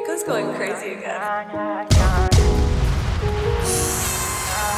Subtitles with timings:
[0.00, 1.20] Rico's going crazy again.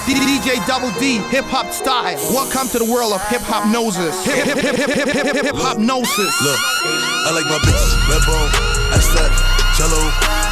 [0.02, 2.18] DJ Double D, hip hop style.
[2.34, 4.18] Welcome to the world of hip hop noses.
[4.26, 6.34] Hip hip hip hip hip hip hip hip hop noses.
[6.42, 8.50] Look, I like my bitches red bone,
[8.98, 9.30] ice fat,
[9.78, 10.02] jello,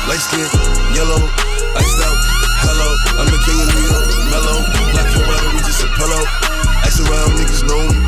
[0.06, 0.46] light skin,
[0.94, 1.18] yellow,
[1.74, 2.18] iced out.
[2.62, 4.62] Hello, I'm the king of New York, mellow,
[4.94, 6.22] black and white, we just a pillow.
[6.86, 7.98] Ice around, niggas know me.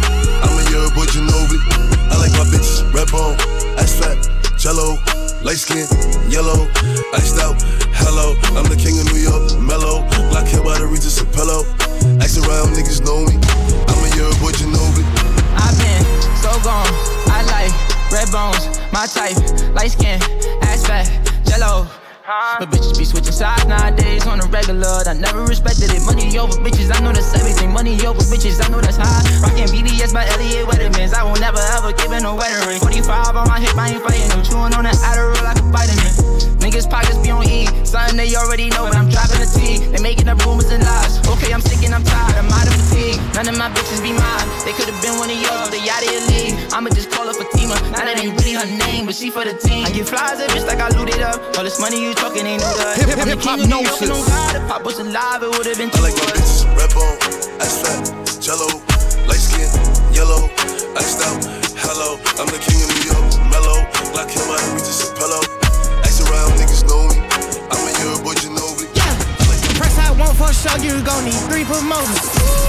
[0.47, 1.59] I'm a year boy Ginobili.
[2.07, 3.35] I like my bitches red bone,
[3.83, 4.15] ice fat,
[4.55, 5.03] jello,
[5.45, 5.87] light skin,
[6.31, 6.69] yellow,
[7.13, 7.57] iced out.
[7.95, 11.67] Hello, I'm the king of New York, mellow, black hair by the Regis a pillow.
[12.23, 13.35] Ice around, niggas know me.
[13.89, 15.05] I'm a year boy Ginobili.
[15.59, 16.03] I've been
[16.39, 16.91] so gone.
[17.31, 17.75] I like
[18.11, 19.37] red bones, my type,
[19.75, 20.21] light skin,
[20.63, 21.09] ass fat,
[21.45, 22.02] jello.
[22.33, 25.05] But bitches be switching sides nowadays on a regular.
[25.05, 26.01] I never respected it.
[26.07, 27.73] Money over bitches, I know that's everything.
[27.73, 29.21] Money over bitches, I know that's high.
[29.45, 31.13] Rockin' BBS by Elliot Weathermans.
[31.13, 32.81] I will never ever give it no wedding ring.
[32.81, 34.31] 45 on my hip, I ain't fighting.
[34.33, 36.13] I'm chewing on that Adderall like a vitamin.
[36.63, 37.67] Niggas pockets be on E.
[37.85, 39.85] Something they already know, but I'm dropping the T.
[39.93, 41.19] They making up rumors and lies.
[41.27, 42.39] Okay, I'm sick and I'm tired.
[42.39, 43.21] I'm out of fatigue.
[43.35, 44.47] None of my bitches be mine.
[44.65, 46.55] They could've been one of yours, they out of your league.
[46.73, 47.75] I'ma just call her Fatima.
[47.91, 49.85] Now that ain't really her name, but she for the team.
[49.85, 51.43] I get flies up just like I looted up.
[51.59, 52.97] All this money you talking ain't new to us.
[53.03, 54.07] Hip, hip, hip, hop king of gnosis.
[54.07, 56.63] and on God, if Pop was alive, it would've been I two like my bitches
[56.79, 57.19] red bone,
[57.59, 57.99] ice fat,
[58.39, 58.71] jello,
[59.27, 59.67] light skin,
[60.15, 60.47] yellow,
[60.95, 61.43] iced out.
[61.83, 63.83] Hello, I'm the king of New York, mellow,
[64.15, 65.43] black hair by the Regis a pillow.
[66.07, 67.19] Ice around, niggas know me.
[67.75, 68.87] I'm a year boy Ginobili.
[68.95, 69.11] Yeah,
[69.83, 72.23] press I want for sure, you gon' need three promoters.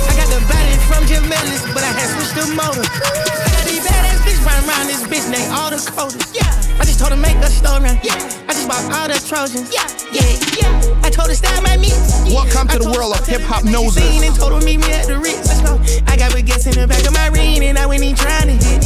[0.09, 2.81] I got the body from Jim Ellis, but I had switched the motor.
[2.81, 4.02] I got these badass
[4.43, 6.33] bitch running around this bitch named all the coders.
[6.33, 6.47] Yeah,
[6.79, 7.89] I just told her make a story.
[8.03, 9.71] Yeah, I just bought all the Trojans.
[9.71, 10.27] Yeah, yeah,
[10.59, 11.03] yeah.
[11.03, 11.95] I told her style my meat.
[12.27, 14.03] Welcome to the world of hip hop she noses.
[14.03, 15.47] seen And told her meet me at the Ritz.
[15.47, 15.79] Let's go.
[16.07, 18.55] I got baguettes in the back of my ring, and I went in trying to
[18.55, 18.83] hit.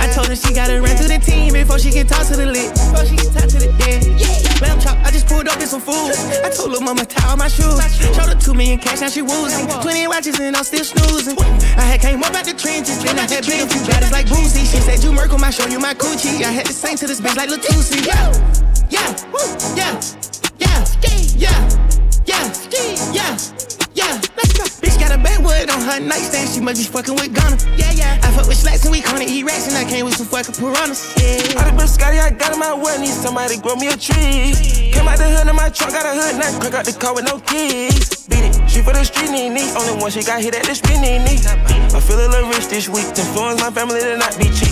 [0.00, 2.46] I told her she gotta run to the team before she can talk to the
[2.46, 2.72] lit.
[2.72, 4.04] Before she can talk to the dead.
[4.16, 4.96] Yeah, lamb chop.
[5.04, 6.12] I just pulled up in some food.
[6.44, 7.80] I told her mama tie all my shoes.
[8.16, 9.68] Showed her two million cash, now she woozing.
[9.84, 11.36] Twenty watches and I'm still snoozing.
[11.76, 14.26] I had came up out the trenches, then I had been a few battles like
[14.26, 14.64] Boosie.
[14.64, 16.42] She said you Merkle, I show you my coochie.
[16.42, 18.02] I had to sing to this bitch like Latusi.
[18.06, 18.26] Yeah,
[18.90, 19.14] yeah,
[19.78, 19.94] yeah,
[20.58, 20.82] yeah,
[21.36, 21.58] yeah,
[22.26, 22.44] yeah,
[23.14, 23.30] yeah,
[23.94, 24.14] yeah.
[24.34, 24.64] Let's go.
[24.82, 26.50] Bitch got a backwood on her nightstand.
[26.50, 27.56] She must be fucking with Gunna.
[27.76, 28.20] Yeah, yeah.
[28.22, 30.54] I fuck with slacks and we gonna eat rats and I came with some fucking
[30.54, 31.14] piranhas.
[31.16, 31.60] Yeah.
[31.60, 34.90] I done been Scotty, I got in my way, need somebody grow me a tree.
[34.90, 37.14] Came out the hood in my trunk, got a hood, now crack out the car
[37.14, 38.26] with no keys.
[38.26, 39.70] Beat it, she for the street, knee, knee.
[39.78, 41.38] Only one she got hit at the spin, knee, knee.
[41.94, 44.69] I feel a little rich this week, to influence my family to not be cheap.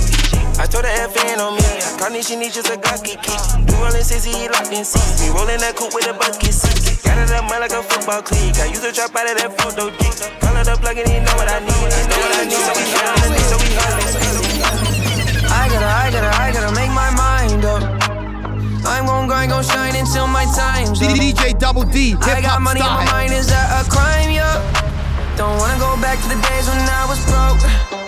[0.58, 1.62] I told her FN on me,
[2.02, 3.14] Connie, she needs just a God key.
[3.14, 5.22] Do rollin' sissy, he locked in seats.
[5.22, 6.98] Me rollin' that coupe with a bucket seat.
[7.06, 8.58] Got it up, man, like a football clique.
[8.58, 10.18] I used to drop out of that photo geek.
[10.42, 11.78] Call it up, plug it, he know what I need.
[11.78, 14.18] He know what I need, so we it, so we it.
[15.46, 17.86] I gotta, I gotta, I gotta make my mind up.
[18.82, 21.14] I'm gon' grind, gon' shine until my time's up.
[21.14, 23.14] DJ Double D, I hip got hop money on my style.
[23.14, 24.58] mind, is that a crime, yeah?
[25.38, 28.07] Don't wanna go back to the days when I was broke.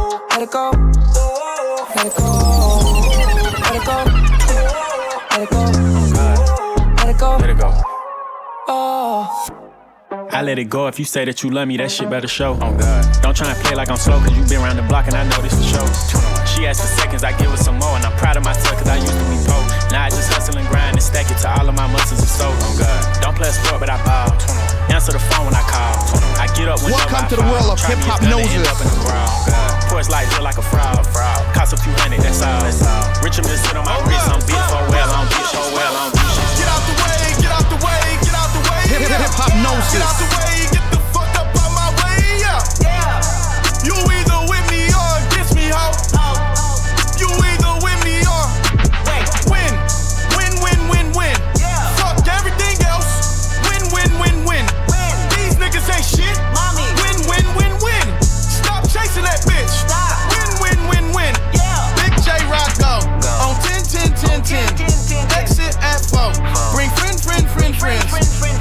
[0.41, 0.71] Let it go.
[0.71, 2.25] Let it go.
[3.61, 3.97] Let it go.
[5.29, 5.61] Let it go.
[6.97, 7.37] Let it go.
[7.37, 7.69] Let it go.
[8.67, 9.47] Oh.
[10.31, 12.57] I let it go if you say that you love me, that shit better show.
[12.59, 13.21] Oh God.
[13.21, 15.29] Don't try and play like I'm slow, cause you been around the block and I
[15.29, 15.85] know this for show.
[16.45, 18.87] She asked for seconds, I give her some more, and I'm proud of myself cause
[18.87, 19.70] I used to be poor.
[19.91, 22.31] Now I just hustle and grind and stack it to all of my muscles and
[22.31, 22.55] soul.
[22.55, 22.99] Oh God.
[23.19, 24.31] Don't play a sport, but I ball.
[24.87, 25.99] Answer the phone when I call.
[26.39, 27.51] I get up when Welcome I to the fall.
[27.51, 28.71] world of Try me, hip-hop it's gonna end noses.
[28.71, 29.31] up in the crowd.
[29.91, 31.03] Porch light look like a fraud.
[31.51, 32.63] Cost a few hundred, that's all.
[33.19, 36.11] Richard just sit on my wrist, I'm beat for well, I'm beat so well, I'm
[36.15, 36.63] beat shit.
[36.63, 38.81] Get out the way, get out the way, get out the way.
[38.95, 42.39] Hip hip hip hop Get out the way, get the fuck up out my way,
[42.39, 42.63] yeah.
[43.83, 43.95] You
[66.21, 66.31] low.
[66.73, 68.05] Bring friend, friend, friend, friends.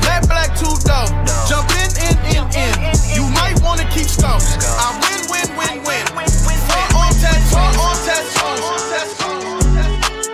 [0.00, 1.08] Black, black, two dough.
[1.48, 2.72] Jump in, in, in, in.
[3.12, 4.40] You might wanna keep scope.
[4.80, 6.28] I win, win, win, win.
[6.68, 8.56] Four on test, on test, on
[8.88, 9.20] test.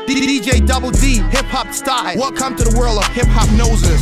[0.06, 2.16] DJ Double D, hip hop style.
[2.16, 4.00] Welcome to the world of hip hop noses.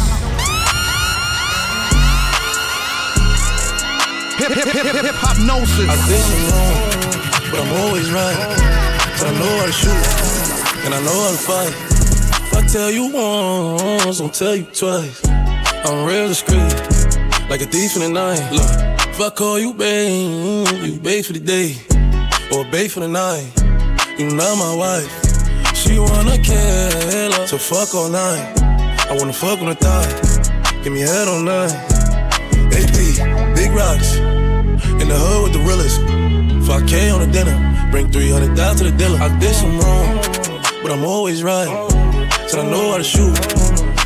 [4.38, 5.88] Hip, hip, hip, hip, hip hop noses.
[5.88, 8.36] I think I'm wrong, but I'm always right.
[9.14, 11.83] Cause I know I'll shoot, and I know I'll fight.
[12.74, 15.24] Tell you once, I'll tell you twice.
[15.28, 16.74] I'm real discreet,
[17.48, 18.42] like a thief in the night.
[18.50, 21.76] Look, if I call you babe, you babe for the day,
[22.50, 23.46] or babe for the night.
[24.18, 25.06] You not my wife.
[25.76, 28.58] She wanna kill her, so fuck all night.
[29.08, 31.70] I wanna fuck on the thigh, give me head on night.
[32.74, 34.16] AP, big rocks,
[34.98, 36.00] in the hood with the realest.
[36.66, 37.54] 5K on the dinner,
[37.92, 39.20] bring 300 down to the dealer.
[39.20, 40.16] I did some wrong,
[40.82, 41.93] but I'm always right.
[42.46, 43.36] Said I know how to shoot,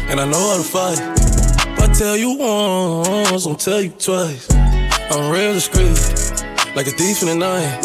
[0.09, 0.99] and I know how to fight.
[0.99, 4.49] If I tell you once, I'll tell you twice.
[5.11, 5.99] I'm real discreet,
[6.77, 7.85] like a thief in the night.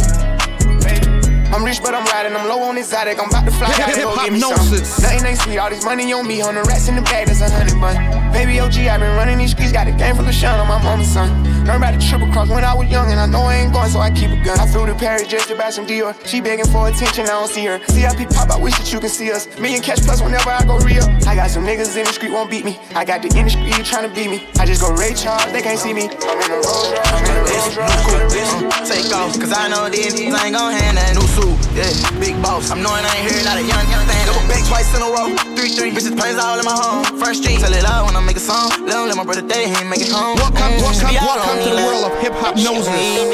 [1.53, 2.35] I'm rich, but I'm riding.
[2.35, 3.19] I'm low on exotic.
[3.19, 4.51] I'm about to fly out and go get me some.
[4.51, 5.57] Nothing ain't sweet.
[5.57, 6.41] All this money on me.
[6.41, 8.22] On the rats in the bag, that's a hundred bun.
[8.33, 9.71] Baby OG, i been running these streets.
[9.71, 11.29] Got a game full of shine on my mama's son.
[11.65, 13.89] Learned about the triple cross when I was young, and I know I ain't going,
[13.89, 14.59] so I keep a gun.
[14.59, 16.11] I flew to Paris just to buy some Dior.
[16.25, 17.79] She begging for attention, I don't see her.
[17.87, 19.47] CIP pop, I wish that you can see us.
[19.59, 21.05] Million cash plus whenever I go real.
[21.29, 22.79] I got some niggas in the street won't beat me.
[22.95, 24.49] I got the industry trying to beat me.
[24.57, 26.09] I just go Ray Charles, they can't see me.
[26.09, 28.89] I'm in Rolls Royce, I'm in Rolls Royce.
[28.89, 31.53] Take off, cause I know these niggas ain't gon' hand that new suit.
[31.77, 32.71] Yeah, big boss.
[32.71, 34.25] I'm knowing I ain't here, not a young, young thing.
[34.25, 35.29] Double back twice in a row.
[35.55, 37.05] Three, three, bitches planes all in my home.
[37.21, 38.71] First street, tell it loud when I make a song.
[38.87, 40.39] Let him let my brother day, he ain't make it home.
[40.39, 42.87] Welcome, welcome, welcome to the world of hip hop noses.
[42.87, 43.27] I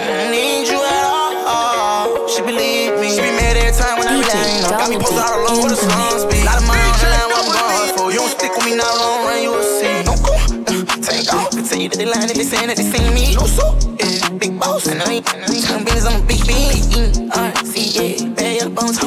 [0.00, 2.24] don't need you at all.
[2.24, 3.12] She believe me.
[3.12, 4.80] She be mad every time when I DJ relate.
[4.80, 6.24] Got me posted all alone with the songs.
[6.24, 8.08] Be lot of money on the line, what I'm going for.
[8.08, 9.92] You don't stick with me now, long run, you will see.
[10.08, 10.32] No go.
[11.04, 11.52] Take off.
[11.52, 13.36] Tell you that they lying if they saying that they seen me.
[13.36, 13.76] No so.
[14.00, 14.88] Yeah, big boss.
[14.88, 17.28] And I ain't talking business, I'm a big bean.
[17.28, 18.25] R-C-A.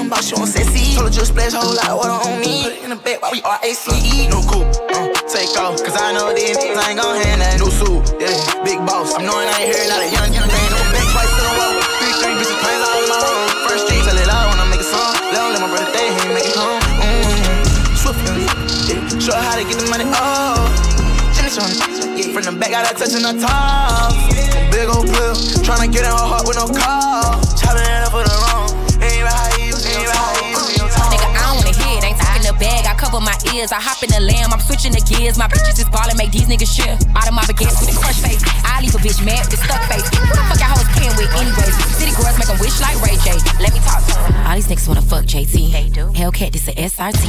[0.10, 0.96] Bones, talking about showing sexy.
[0.96, 2.64] Told her just splash a whole lot of water on me.
[2.66, 4.28] Put it in the bed while we R-A-C-E.
[4.30, 4.66] No cool.
[4.66, 5.78] Uh, take off.
[5.86, 8.02] Cause I know these niggas ain't gon' hand that new suit.
[8.18, 8.34] Yeah,
[8.66, 9.14] big boss.
[9.14, 10.68] I'm knowing I ain't here, not a young, young thing.
[10.74, 11.74] No back twice in a row.
[12.02, 13.50] Three, three bitches planes all in my home.
[13.70, 15.14] First street, tell it loud when I make a song.
[15.30, 16.82] Let him let my brother day, he make it home.
[17.06, 17.38] Mm.
[17.94, 18.20] Swift,
[18.90, 18.98] yeah.
[19.22, 20.58] Show how to get the money, oh.
[21.38, 21.70] Finish on
[22.18, 22.34] yeah.
[22.34, 24.10] From the back, got her touching her top.
[24.74, 27.38] Big old pill, tryna get in her heart with no call.
[27.62, 28.09] Chopping it
[33.68, 33.76] cover.
[33.76, 34.54] I hop in the lamb.
[34.54, 35.38] I'm switching the gears.
[35.38, 36.96] My bitches is ballin', make these niggas share.
[37.16, 38.42] Out of my baguettes with a crush face.
[38.64, 40.08] I leave a bitch mad with a stuck face.
[40.16, 41.76] Who the fuck I hoes playing with anyways?
[42.00, 43.36] City girls make make 'em wish like Ray J.
[43.60, 44.48] Let me talk to to 'em.
[44.48, 45.72] All these niggas wanna fuck JT.
[45.72, 46.08] They do.
[46.16, 47.28] Hellcat, this a SRT.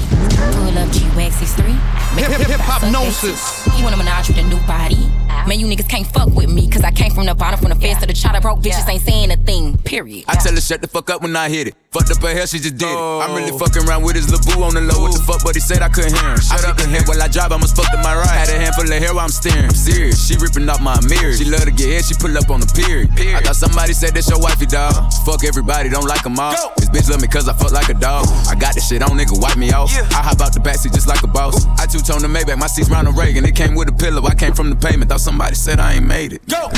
[0.54, 1.74] Pull up G-Wax 63.
[2.14, 3.40] Make Hip a hip hip hop suck they noses.
[3.40, 3.74] teeth.
[3.74, 5.02] He wanna menage with a new body.
[5.46, 6.68] Man, you niggas can't fuck with me.
[6.68, 8.40] Cause I came from the bottom, from the fence to the chopper.
[8.40, 9.78] Broke bitches ain't saying a thing.
[9.78, 10.24] Period.
[10.28, 11.74] I tell her shut the fuck up when I hit it.
[11.90, 12.94] Fucked up her hair, she just did it.
[12.94, 15.02] I'm really fucking around with his little on the low.
[15.02, 16.38] What the fuck, but he said I couldn't hear him.
[16.38, 18.30] Shut up and head while I drive, I must fuck to my right.
[18.30, 19.66] Had a handful of hair while I'm steering.
[19.66, 21.34] I'm serious, she ripping off my mirror.
[21.34, 23.10] She love to get hit, she pull up on the period.
[23.34, 24.94] I thought somebody said that's your wifey, dog.
[25.26, 26.54] Fuck everybody, don't like them all.
[26.78, 28.22] This bitch love me cause I fuck like a dog.
[28.46, 29.90] I got this shit on, nigga, wipe me off.
[30.14, 31.66] I hop out the backseat just like a boss.
[31.82, 33.42] I two tone the Maybach, my seat's Ronald Reagan.
[33.42, 35.10] It came with a pillow, I came from the pavement.
[35.10, 36.46] Thought somebody said I ain't made it.
[36.46, 36.70] Go!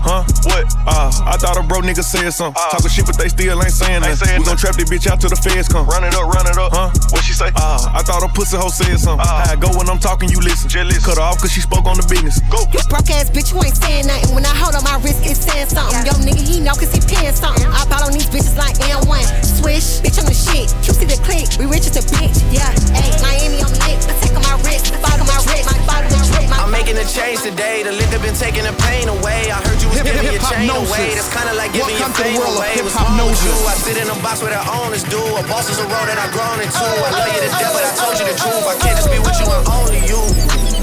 [0.00, 0.22] Huh?
[0.46, 0.64] What?
[0.86, 2.54] Uh, I thought a bro nigga said something.
[2.70, 4.38] Talking shit, but they still ain't saying nothing.
[4.38, 5.86] We gon' trap this bitch out till the feds come.
[5.86, 6.72] Run it up, run it up.
[6.72, 6.90] Huh?
[7.10, 7.50] What she say?
[7.56, 9.26] Uh, I thought a pussy hoe said something.
[9.26, 10.68] How I go when I'm talking, you listen.
[10.68, 11.04] Jealous.
[11.04, 12.40] Cut her off cause she spoke on the business.
[12.48, 12.62] Go.
[12.70, 14.34] You broke ass bitch, you ain't saying nothing.
[14.34, 15.98] When I hold on my wrist, it's saying something.
[16.06, 17.66] Yo, nigga, he know cause he paying something.
[17.66, 19.24] I bought on these bitches like N1.
[19.44, 20.70] Swish, bitch, on the shit.
[20.86, 22.38] You see the click, we rich as a bitch.
[22.54, 23.98] Yeah, hey, Miami on the lake.
[24.06, 26.52] I take on my wrist, the bottom of my wrist, my bottom of my wrist.
[26.54, 27.82] I'm making a change today.
[27.82, 29.50] The liquor been taking the pain away.
[29.50, 30.88] I heard you Hip- giving your hip-hop chain gnosis.
[30.90, 31.14] away.
[31.14, 32.72] That's kinda like giving your Welcome to the world of away.
[32.82, 33.54] What's hip-hop wrong with you?
[33.68, 35.20] I sit in a box where the owners do.
[35.36, 36.78] A boss is a road that I've grown into.
[36.78, 38.64] I love you to death, but I told you the truth.
[38.68, 40.20] I can't just be with you and only you.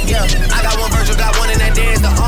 [0.06, 0.22] Yeah,
[0.54, 1.95] I got one Virgil, got one, and that the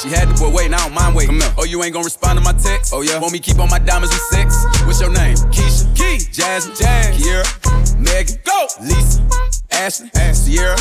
[0.00, 1.36] She had the boy waiting, I don't mind waiting.
[1.58, 2.94] Oh, you ain't gonna respond to my text?
[2.94, 3.20] Oh, yeah.
[3.20, 4.56] Want me keep on my diamonds with sex?
[4.88, 5.36] What's your name?
[5.52, 5.84] Keisha.
[5.92, 6.24] Key.
[6.32, 6.74] Jasmine.
[6.76, 7.20] Jazz.
[7.20, 7.44] Kiera.
[8.00, 8.40] Megan.
[8.44, 8.64] Go.
[8.80, 9.20] Lisa.
[9.70, 10.08] Ashley.
[10.16, 10.56] Ashley.
[10.56, 10.78] Sierra.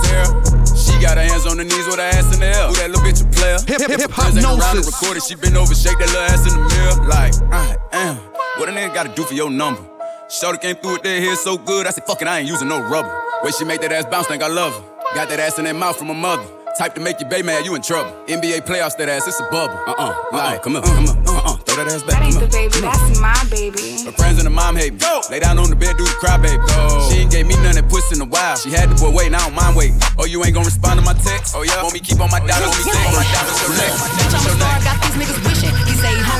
[0.00, 0.32] Sarah.
[0.72, 2.68] She got her hands on her knees with her ass in the air.
[2.68, 3.58] Who that little bitch a player?
[3.68, 4.96] Hip hip hip Friends ain't around to hypnosis.
[4.96, 5.22] record it.
[5.28, 7.04] She been over, shake that little ass in the mirror.
[7.04, 8.16] Like, I am.
[8.56, 9.84] What a nigga gotta do for your number?
[10.30, 12.68] Shorty came through with that hair so good, I said, fuck it, I ain't using
[12.68, 13.12] no rubber.
[13.44, 14.84] Way she make that ass bounce, think I love her.
[15.14, 16.46] Got that ass in that mouth from her mother.
[16.76, 18.10] Type to make you baby mad, you in trouble.
[18.26, 19.78] NBA playoffs, that ass, it's a bubble.
[19.86, 22.18] Uh-uh, like, uh-uh, uh-uh, come on, uh-uh, come on, uh-uh, throw that ass back.
[22.18, 22.98] That ain't the baby, come on.
[22.98, 24.02] that's my baby.
[24.02, 24.98] Her friends and her mom hate me.
[24.98, 25.22] Go.
[25.30, 26.58] Lay down on the bed, do the cry, baby.
[26.66, 27.06] Go.
[27.06, 28.58] She ain't gave me none that pussy in a while.
[28.58, 30.02] She had the boy waiting, I don't mind waiting.
[30.18, 31.54] Oh, you ain't gonna respond to my text?
[31.54, 31.78] Oh, yeah.
[31.78, 32.74] Want me keep on my oh, diamonds?
[32.74, 33.58] Want me keep on my diamonds?
[33.62, 33.92] Your neck.
[33.94, 35.83] Bitch, I'm a star, got these niggas wishing.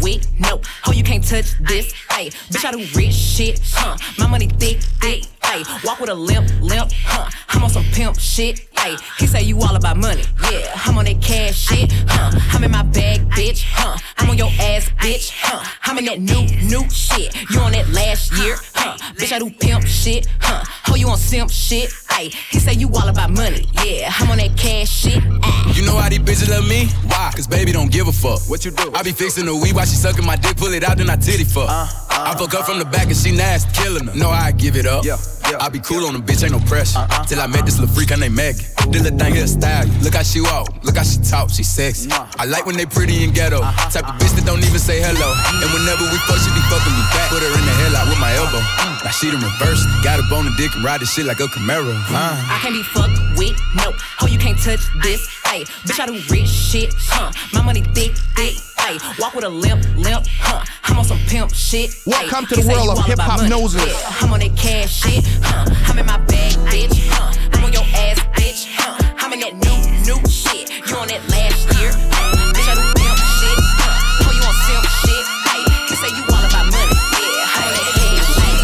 [0.00, 0.60] with, no.
[0.86, 2.30] Oh, you can't touch this, hey.
[2.30, 3.96] Bitch, I do rich shit, huh?
[4.18, 5.62] My money thick, thick, hey.
[5.84, 7.30] Walk with a limp, limp, huh?
[7.50, 8.96] I'm on some pimp shit, hey.
[9.18, 10.72] He say you all about money, yeah.
[10.84, 12.38] I'm on that cash shit, huh?
[12.52, 13.96] I'm in my bag, bitch, huh?
[14.16, 15.64] I'm on your ass, bitch, huh?
[15.84, 17.34] I'm in that new, new shit.
[17.50, 18.96] You on that last year, huh?
[19.14, 20.64] Bitch, I do pimp shit, huh?
[20.88, 22.28] Oh, you on simp shit, hey.
[22.50, 24.12] He say you all about money, yeah.
[24.18, 25.72] I'm on that cash shit, ah.
[25.74, 26.86] You know how these bitches love me?
[27.06, 27.32] Why?
[27.34, 28.40] Cause baby don't give a fuck.
[28.48, 28.92] What you do?
[28.94, 31.16] I be fixing the weed while she sucking my dick, pull it out, then I
[31.16, 31.68] titty fuck.
[31.68, 31.86] Uh.
[32.10, 34.14] I fuck up from the back and she nasty, killing her.
[34.14, 35.04] No, I give it up.
[35.04, 35.16] Yeah,
[35.58, 36.98] I be cool on the bitch, ain't no pressure.
[36.98, 37.24] Uh-uh.
[37.24, 38.64] Till I met this little freak, her name Megan.
[38.92, 39.86] This little thing here style.
[40.04, 42.10] Look how she walk, look how she talk, she sexy.
[42.12, 43.60] I like when they pretty and ghetto.
[43.60, 44.20] Uh-huh, Type of uh-huh.
[44.20, 45.28] bitch that don't even say hello.
[45.60, 47.28] And whenever we fuck, she be fucking me back.
[47.32, 48.60] Put her in the headlock with my elbow.
[48.60, 49.04] Mm.
[49.04, 49.84] Now she done reversed.
[50.04, 51.96] Got on the dick and ride this shit like a Camaro.
[52.12, 52.12] Uh.
[52.12, 53.92] I can't be fucked with, no.
[54.20, 55.64] Oh, you can't touch this, hey.
[55.84, 57.32] Bitch, I do rich shit, huh?
[57.52, 58.56] My money thick, thick,
[58.88, 58.98] hey.
[59.18, 60.64] Walk with a limp, limp, huh?
[60.84, 61.94] I'm on some pimp shit.
[62.06, 62.48] Welcome ayy.
[62.48, 63.84] to the world of hip hop money, noses.
[63.84, 65.68] Yeah, I'm on that cash shit, huh?
[65.88, 67.32] I'm in my bag, bitch, huh?
[67.52, 68.96] I'm on your ass, bitch, huh?
[69.20, 69.78] I'm in that new,
[70.08, 70.72] new shit.
[70.88, 72.52] You on that last year, huh?
[72.56, 74.24] Bitch, I do pimp shit, huh?
[74.24, 75.62] Oh, you on simp shit, hey.
[75.92, 77.56] He say you all about money, yeah.
[77.56, 78.60] I'm on that cash shit.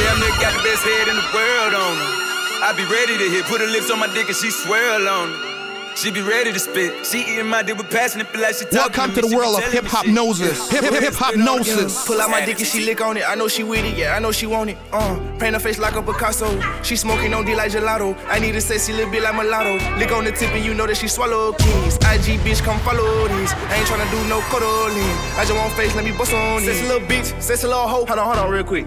[0.00, 2.10] Damn nigga got the best head in the world on her.
[2.58, 5.30] I be ready to hit, put her lips on my dick and she swirl on
[5.30, 5.57] it.
[5.98, 7.04] She be ready to spit.
[7.04, 9.28] She eating my dick with passion and feel like she talking Welcome to me.
[9.30, 10.70] the world of hip hop noses.
[10.70, 12.04] Hip hip hip hop noses.
[12.06, 13.28] Pull out my dick and she lick on it.
[13.28, 14.78] I know she with it, yeah, I know she want it.
[14.92, 16.48] Uh, paint her face like a Picasso.
[16.84, 18.16] She smoking on D like gelato.
[18.28, 19.74] I need a sexy little bit like mulatto.
[19.98, 21.96] Lick on the tip and you know that she swallow keys.
[21.96, 23.52] IG bitch, come follow these.
[23.52, 25.02] I ain't tryna do no cuddling.
[25.36, 26.78] I just want face, let me bust on these.
[26.78, 28.06] Sexy little bitch, sexy little hoe.
[28.06, 28.86] Hold on, hold on, real quick.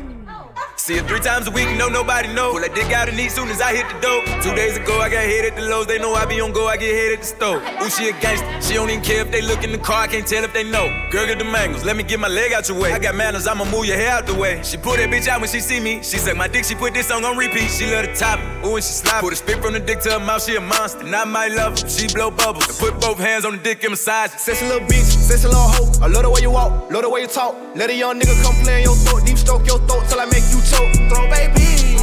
[0.82, 2.54] See her three times a week, no nobody know.
[2.54, 4.26] Pull that dick out and eat soon as I hit the dope.
[4.42, 5.86] Two days ago, I got hit at the lows.
[5.86, 7.62] They know I be on go, I get hit at the stove.
[7.84, 8.50] Ooh, she a gangster.
[8.64, 10.06] She don't even care if they look in the car.
[10.06, 10.90] I can't tell if they know.
[11.12, 11.86] Girl, get the mangoes.
[11.86, 12.94] Let me get my leg out your way.
[12.94, 13.46] I got manners.
[13.46, 14.64] I'ma move your hair out the way.
[14.64, 16.02] She pull that bitch out when she see me.
[16.02, 16.66] She suck my dick.
[16.66, 17.70] She put this song on repeat.
[17.70, 18.40] She love the top.
[18.66, 19.22] Ooh, and she slide.
[19.22, 20.44] Put a spit from the dick to her mouth.
[20.44, 21.06] She a monster.
[21.06, 21.88] And I might love her.
[21.88, 22.68] She blow bubbles.
[22.68, 24.34] And put both hands on the dick and massage.
[24.34, 24.40] it.
[24.40, 25.92] Sexy little bitch, sexy little hoe.
[26.02, 27.56] I love the way you walk, love the way you talk.
[27.76, 30.26] Let a young nigga come play in your throat, deep stroke your throat till I
[30.26, 30.96] make you choke.
[31.12, 32.00] Throw baby,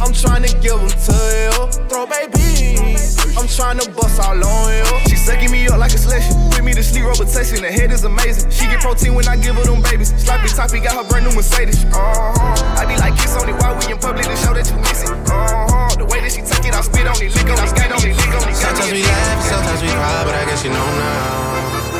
[0.00, 1.52] I'm trying to give him to you.
[1.88, 2.96] Throw baby,
[3.36, 4.88] I'm trying to bust all on you.
[5.08, 6.32] She sucking me up like a selection.
[6.50, 7.60] Put me to sleep, rotation.
[7.60, 8.50] The head is amazing.
[8.50, 10.16] She get protein when I give her them babies.
[10.16, 11.84] Sloppy toppy got her brand new Mercedes.
[11.84, 12.80] Uh-huh.
[12.80, 15.04] I be like kiss on it while we in public to show that you miss
[15.04, 15.12] it.
[15.12, 15.96] Uh-huh.
[15.96, 18.00] The way that she take it, I spit on it, lick on it, spit on
[18.00, 18.56] it, lick on it.
[18.56, 21.95] Sometimes we laugh, sometimes we cry, but I guess you know now.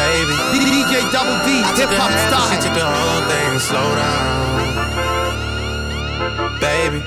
[0.00, 0.32] Baby.
[0.56, 4.64] DJ Double D, hip hop and She took the whole thing, slow down.
[6.56, 7.04] Baby.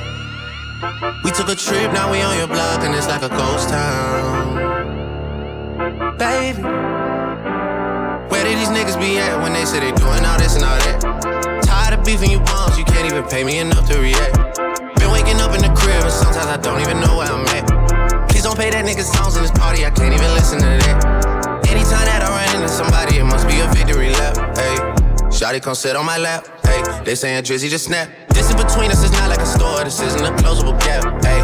[1.23, 4.61] We took a trip, now we on your block, and it's like a ghost town.
[6.21, 6.61] Baby.
[8.29, 10.77] Where did these niggas be at when they say they doing all this and all
[10.85, 11.01] that?
[11.65, 14.37] Tired of beefing you bums, you can't even pay me enough to react.
[15.01, 18.29] Been waking up in the crib, and sometimes I don't even know where I'm at.
[18.29, 21.32] Please don't pay that nigga songs in this party, I can't even listen to that.
[21.73, 24.37] Anytime that I run into somebody, it must be a victory lap.
[24.55, 24.77] Hey,
[25.33, 26.45] Shotty come sit on my lap.
[26.61, 28.09] Hey, they saying Drizzy just snap.
[28.29, 31.03] This in between us is not like a store, this isn't a closable gap.
[31.25, 31.41] Hey,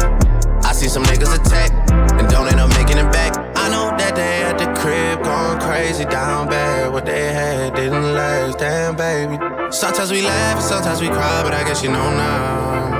[0.62, 3.34] I see some niggas attack and don't end up making it back.
[3.58, 6.92] I know that they at the crib going crazy down bad.
[6.92, 9.36] What they had didn't last, damn baby.
[9.72, 12.90] Sometimes we laugh and sometimes we cry, but I guess you know now,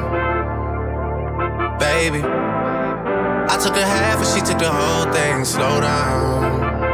[1.78, 2.22] baby.
[2.22, 5.44] I took a half and she took the whole thing.
[5.44, 6.89] Slow down,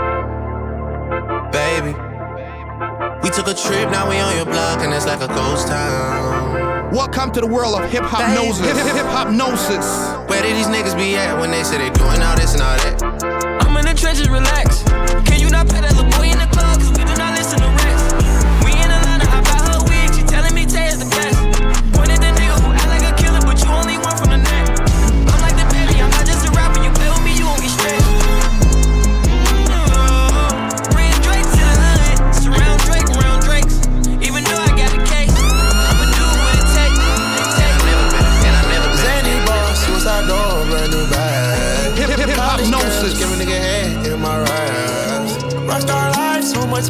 [1.80, 1.92] baby.
[3.22, 6.92] We took a trip, now we on your block, and it's like a ghost town.
[6.92, 8.66] Welcome to the world of hip hop noses.
[8.66, 9.84] Hip hop gnosis.
[10.30, 12.76] Where did these niggas be at when they say they doing all this and all
[12.78, 13.02] that?
[13.66, 14.82] I'm in the trenches, relax.
[15.28, 15.92] Can you not pay that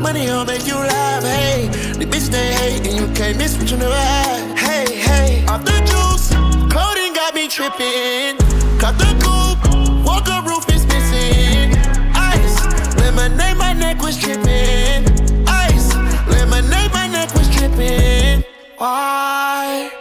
[0.01, 1.23] much money, I'll make you laugh.
[1.23, 4.59] Hey, the bitch they hate, and you can't miss what you never had.
[4.59, 6.31] Hey, hey, off the juice,
[6.73, 8.37] clothing got me tripping.
[8.79, 11.75] Cut the coupe, walker roof is missing.
[12.15, 12.57] Ice,
[12.97, 15.05] lemonade, my neck was dripping.
[15.49, 15.95] Ice,
[16.29, 18.45] lemonade, my neck was dripping.
[18.79, 19.96] Why, why,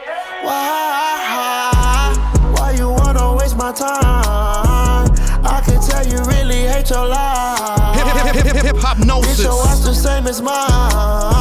[10.26, 11.35] time is mine.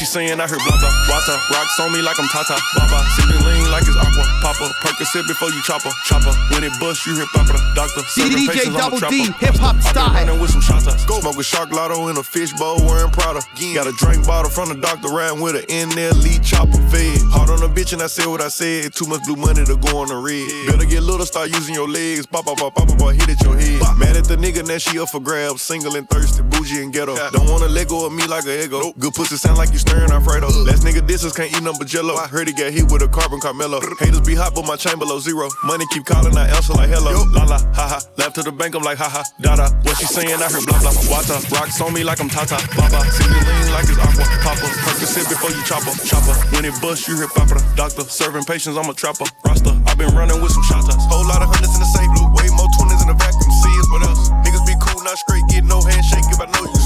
[0.00, 0.88] She saying, I heard blah blah.
[1.12, 2.56] Wata, rocks on me like I'm Tata.
[2.72, 4.24] Baba, sipping lean like it's aqua.
[4.40, 5.92] Papa, Percocet before you chopper.
[6.08, 7.52] Chopper, when it bust, you hear papa.
[7.76, 8.96] Doctor, DJ a Double.
[9.12, 10.14] D, hip hop style.
[10.16, 10.88] running with some shots.
[11.04, 13.44] Go smoke a shark lotto in a fishbowl wearing Prada.
[13.76, 17.20] Got a drink bottle from the doctor, riding with there, lead chopper fed.
[17.28, 18.94] Hard on a bitch and I said what I said.
[18.94, 20.48] Too much blue money to go on the red.
[20.64, 22.24] Better get little, start using your legs.
[22.24, 23.84] Pop, pop, pop, pop, pop, hit at your head.
[23.98, 25.60] Mad at the nigga, now she up for grabs.
[25.60, 27.16] Single and thirsty, bougie and ghetto.
[27.32, 28.92] Don't wanna let go of me like a ego.
[28.98, 30.48] Good pussy sound like you stirring Alfredo.
[30.62, 32.14] Last nigga disses can't eat number jello.
[32.14, 33.80] I heard he got hit with a carbon Carmelo.
[33.98, 35.50] Haters be hot, but my chain below zero.
[35.64, 37.26] Money keep calling, I answer like hello.
[37.34, 37.98] La la, ha ha.
[38.16, 39.22] Left to the bank, I'm like ha ha.
[39.40, 39.66] Dada.
[39.82, 40.94] What she saying, I heard blah blah.
[41.10, 41.42] Wata.
[41.50, 42.56] Rocks on me like I'm Tata.
[42.78, 43.02] Baba.
[43.10, 44.24] See me lean like it's aqua.
[44.46, 44.66] Papa.
[44.86, 45.92] Percocet before you chopper.
[46.06, 46.34] Chopper.
[46.54, 47.58] When it bust, you hear papa.
[47.74, 48.06] Doctor.
[48.06, 49.26] Serving patients, I'm a trapper.
[49.44, 49.74] Roster.
[49.86, 50.86] i been running with some shots.
[51.10, 52.10] Whole lot of hundreds in the safe.
[52.14, 52.26] Blue.
[52.38, 53.50] Way more twenties in the vacuum.
[53.62, 54.30] See us with us.
[54.46, 55.44] Niggas be cool, not straight.
[55.50, 56.79] Get no handshake if I know you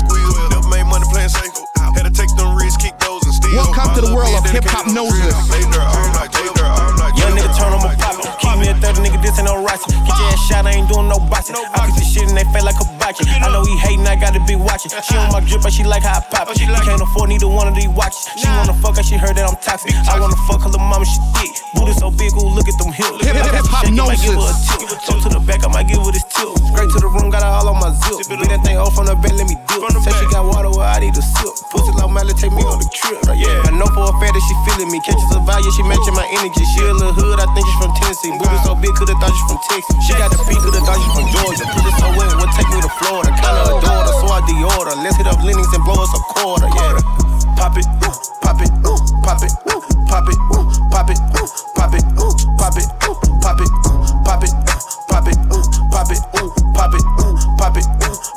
[3.95, 6.54] to the world of hip hop noses.
[8.85, 9.97] 30 nigga, this ain't no rockin'.
[10.05, 11.57] Get your ass shot, I ain't doing no boxing.
[11.57, 13.25] I put this shit in they face like a hibachi.
[13.41, 14.93] I know he hating, I gotta be watching.
[14.93, 16.61] She on my drip, but she like how I pop it.
[16.61, 18.29] He can't afford neither one of these watches.
[18.37, 19.97] She wanna fuck her, she heard that I'm toxic.
[20.05, 21.57] I wanna fuck her little mama, she thick.
[21.73, 23.25] Booty so big, ooh, look at them hips.
[23.25, 24.69] Hip- got hip- some hop shake, I might give her a gnosis.
[24.69, 24.89] tip.
[25.09, 26.49] Go to the back, I might give her this tip.
[26.69, 28.21] Straight to the room, got her all on my zip.
[28.29, 29.81] Beat that thing off from the bed, let me dip.
[30.05, 31.53] Say she got water, well, I need a sip.
[31.73, 33.17] Pussy like Miley, take me on the trip.
[33.33, 35.01] Yeah, I know for a fact that she feeling me.
[35.01, 36.63] Catches a value, she matching my energy.
[36.77, 38.33] She a little hood, I think she's from Tennessee.
[38.39, 39.97] Booty so big, could've thought she's from Texas.
[40.07, 41.65] She got the feet, could've thought she's from Georgia.
[41.75, 43.31] Pussy so wet, what take me to Florida?
[43.35, 44.95] Kinda adore her, so I deorder.
[45.03, 46.99] Let's hit up Lenox and blow us a quarter, yeah.
[47.55, 51.49] Pop it, ooh, pop it, ooh, pop it, ooh, pop it, ooh, pop it, ooh,
[51.75, 55.65] pop it, ooh, pop it, ooh, pop it, ooh, pop it, ooh, pop it, ooh,
[55.93, 57.87] pop it, ooh, pop it, ooh, pop it, ooh, pop it.
[58.03, 58.34] Ay,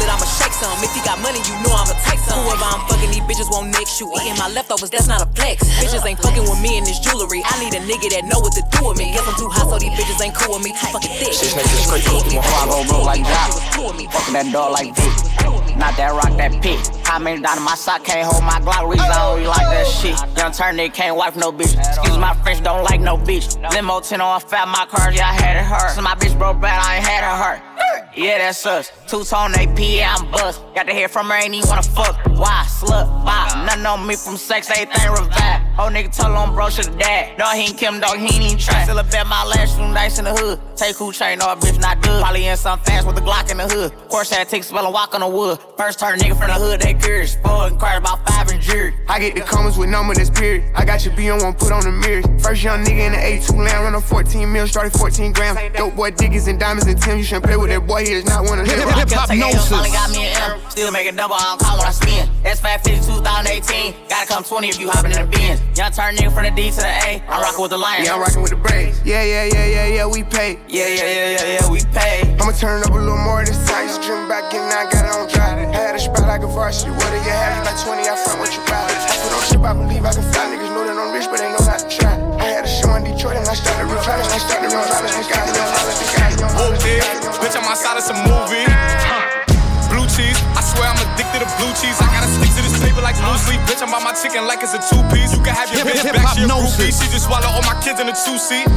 [0.00, 0.78] young bitch lit, I'ma shake some.
[0.82, 2.38] If you got money, you know I'ma take some.
[2.44, 4.10] Whoever I'm fucking, these bitches won't next you.
[4.20, 5.64] Eating my leftovers, that's not a flex.
[5.80, 7.42] Bitches ain't fucking with me in this jewelry.
[7.44, 9.12] I need a nigga that know what to do with me.
[9.12, 10.72] Guess I'm too hot, so these bitches ain't cool with me.
[10.72, 11.32] Too fucking thick.
[11.32, 13.50] Shit niggas straight to my go broke like Jock.
[14.10, 15.59] Fucking that dog like Dick.
[15.80, 16.78] Not that rock, that pit.
[17.06, 18.86] How many down in my sock can't hold my Glock?
[18.86, 20.12] Reason I like that shit.
[20.36, 21.72] Young turn nigga can't wife no bitch.
[21.72, 23.56] Excuse my French, don't like no bitch.
[23.72, 25.94] Limo 10 on fat, my car, yeah, I had it hurt.
[25.94, 27.70] So my bitch broke bad, I ain't had her hurt.
[28.14, 28.92] Yeah, that's us.
[29.06, 30.62] Two tone AP, yeah, I'm bust.
[30.74, 32.20] Got to hear from her, ain't even wanna fuck.
[32.26, 32.66] Why?
[32.68, 33.64] Slut, bop.
[33.64, 35.60] Nothing on me from sex, everything revive.
[35.76, 37.38] Whole nigga told on bro, shoulda died.
[37.38, 38.82] No, he ain't Kim, dog, he ain't even try.
[38.82, 40.60] Still a bet my last room nice in the hood.
[40.76, 42.20] Take who chain, no, bitch not good.
[42.20, 43.92] Probably in some fast with a Glock in the hood.
[44.08, 45.58] Course, had take spell and walk on the wood.
[45.76, 47.36] First turn nigga from the hood, that curious.
[47.36, 48.94] Four inquired about five in jury.
[49.08, 50.64] I get the comments with number that's period.
[50.74, 52.24] I got your B on one, put on the mirrors.
[52.42, 55.58] First young nigga in the A2 land, run a 14 mil, started 14 grams.
[55.76, 57.18] Dope boy diggies and diamonds and Tim.
[57.18, 58.88] You shouldn't play with that boy, he is not one of them.
[58.88, 60.60] I kept taking L's, finally got me an M.
[60.70, 62.28] Still making double, I don't call when I spin.
[62.44, 63.94] S550 2018.
[64.08, 65.60] Gotta come 20 if you hopping in the Benz.
[65.76, 67.22] Young turn nigga from the D to the A.
[67.28, 68.06] I'm rocking with the Lions.
[68.06, 69.00] Yeah, I'm rocking with the braids.
[69.04, 70.58] Yeah, yeah, yeah, yeah, yeah, we pay.
[70.68, 72.36] Yeah, yeah, yeah, yeah, yeah, we pay.
[72.40, 73.88] I'ma turn up a little more this time.
[73.88, 75.72] Used to dream back and I got it on dry.
[75.72, 76.90] Had a spot, I like a varsity.
[76.90, 77.58] What do you have?
[77.58, 78.86] You like 20, I front what you buy.
[78.86, 80.44] I put on ship, I believe I can fly.
[80.50, 82.14] Niggas know that I'm rich, but they know not to try.
[82.38, 85.10] I had a show in Detroit and I started real and I started real driving.
[85.10, 86.70] The guys, the guys, the guys, the Whoa,
[87.42, 88.66] bitch, I'm outside of some movie.
[89.90, 91.98] Blue cheese, I swear I'm addicted to blue cheese.
[91.98, 93.58] I gotta stick to this paper like blue sleep.
[93.66, 95.34] Bitch, I'm on my chicken like it's a two piece.
[95.34, 96.94] You can have your bitch back, she a groupie.
[96.94, 98.70] She just swallow all my kids in a two seat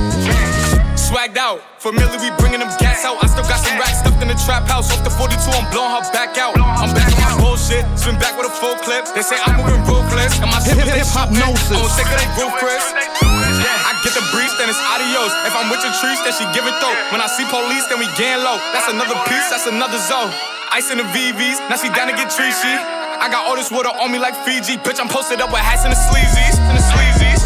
[1.14, 1.62] swagged out.
[1.78, 3.22] Familiar, we bringing them gas out.
[3.22, 4.90] I still got some racks stuffed in the trap house.
[4.90, 6.58] Off the 42, I'm blowing her back out.
[6.58, 7.86] I'm back on my bullshit.
[7.94, 9.06] Spin back with a full clip.
[9.14, 10.42] They say I'm moving ruthless.
[10.42, 11.70] And my shit they hop noses.
[11.70, 12.82] I'm oh, sick of they roof, Chris.
[12.82, 15.32] I get the breeze, then it's adios.
[15.46, 16.98] If I'm with your trees, then she give it though.
[17.14, 18.58] When I see police, then we gang low.
[18.74, 20.34] That's another piece, that's another zone.
[20.74, 22.74] Ice in the VVs, now she down to get treachy.
[23.22, 24.82] I got all this water on me like Fiji.
[24.82, 26.58] Bitch, I'm posted up with hats and the sleazies.
[26.58, 27.46] And the sleazies.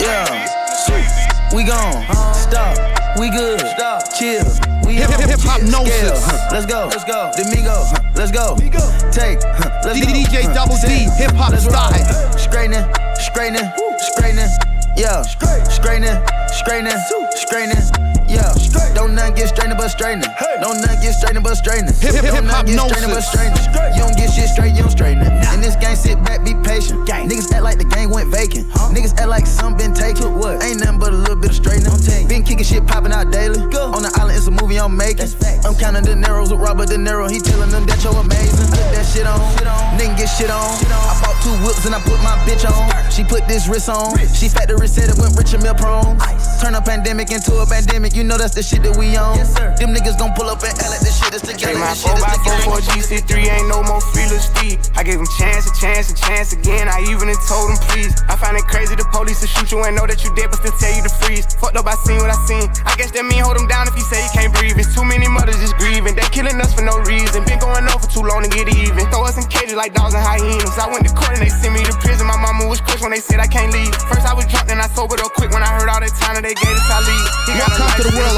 [0.00, 1.35] Yeah.
[1.54, 2.02] We gone.
[2.34, 2.76] Stop.
[3.18, 3.60] We good.
[3.60, 4.02] Stop.
[4.18, 4.44] Chill.
[4.84, 6.26] We hip, hip, hip hop gnosis.
[6.50, 6.88] Let's go.
[6.90, 7.30] Let's go.
[7.36, 7.84] Domingo.
[8.14, 8.56] Let's go.
[9.12, 9.42] Take.
[9.84, 10.06] Let's go.
[10.06, 11.08] DJ Double D.
[11.16, 11.92] Hip hop style.
[12.36, 12.84] Straightening.
[13.14, 13.70] Straightening.
[13.98, 14.50] Straightening.
[14.96, 15.22] Yeah.
[15.22, 16.18] Straightening.
[16.50, 16.98] Straightening.
[17.36, 18.15] Straightening.
[18.28, 18.52] Yeah,
[18.94, 20.28] don't nothing get strained but straightening.
[20.60, 21.94] Don't nothing get strained but straightening.
[22.00, 23.62] Hip hip hip hop get strained but straightening.
[23.94, 25.32] You don't get shit straight, you don't straighten it.
[25.54, 27.06] In this game, sit back, be patient.
[27.06, 28.68] Niggas act like the game went vacant.
[28.92, 30.38] Niggas act like some been taken.
[30.38, 30.62] What?
[30.62, 31.92] Ain't nothing but a little bit of straightening.
[32.28, 33.60] Been kicking shit popping out daily.
[33.62, 35.30] On the island, it's a movie I'm making.
[35.64, 37.30] I'm counting the narrows with Robert De Niro.
[37.30, 38.66] He telling them that you're amazing.
[38.74, 39.38] Put that shit on.
[39.98, 40.66] Nigga get shit on.
[40.90, 42.90] I bought two whips and I put my bitch on.
[43.10, 44.18] She put this wrist on.
[44.34, 46.18] She factory said it went rich and meal prone.
[46.60, 48.15] Turn a pandemic into a pandemic.
[48.16, 49.36] You know that's the shit that we on.
[49.36, 49.76] Yes, sir.
[49.76, 51.76] Them niggas gon' pull up and L at the shit is together.
[51.76, 54.80] Take my 4x4 GC3 ain't no more feelers Steve.
[54.96, 56.88] I gave him chance, a chance, a chance again.
[56.88, 58.16] I even told him please.
[58.24, 60.64] I find it crazy the police to shoot you and know that you dead, but
[60.64, 61.44] still tell you to freeze.
[61.60, 62.64] Fucked up, I seen what I seen.
[62.88, 64.80] I guess that mean hold him down if he say he can't breathe.
[64.80, 66.16] It's too many mothers just grieving.
[66.16, 67.44] They killing us for no reason.
[67.44, 69.04] Been going on for too long to get even.
[69.12, 70.72] Throw us in cages like dogs and hyenas.
[70.80, 72.24] I went to court and they sent me to prison.
[72.24, 73.92] My mama was crushed when they said I can't leave.
[74.08, 76.40] First I was drunk, then I sobered up quick when I heard all that time
[76.40, 77.28] that they gave us I leave.
[77.60, 77.75] Welcome to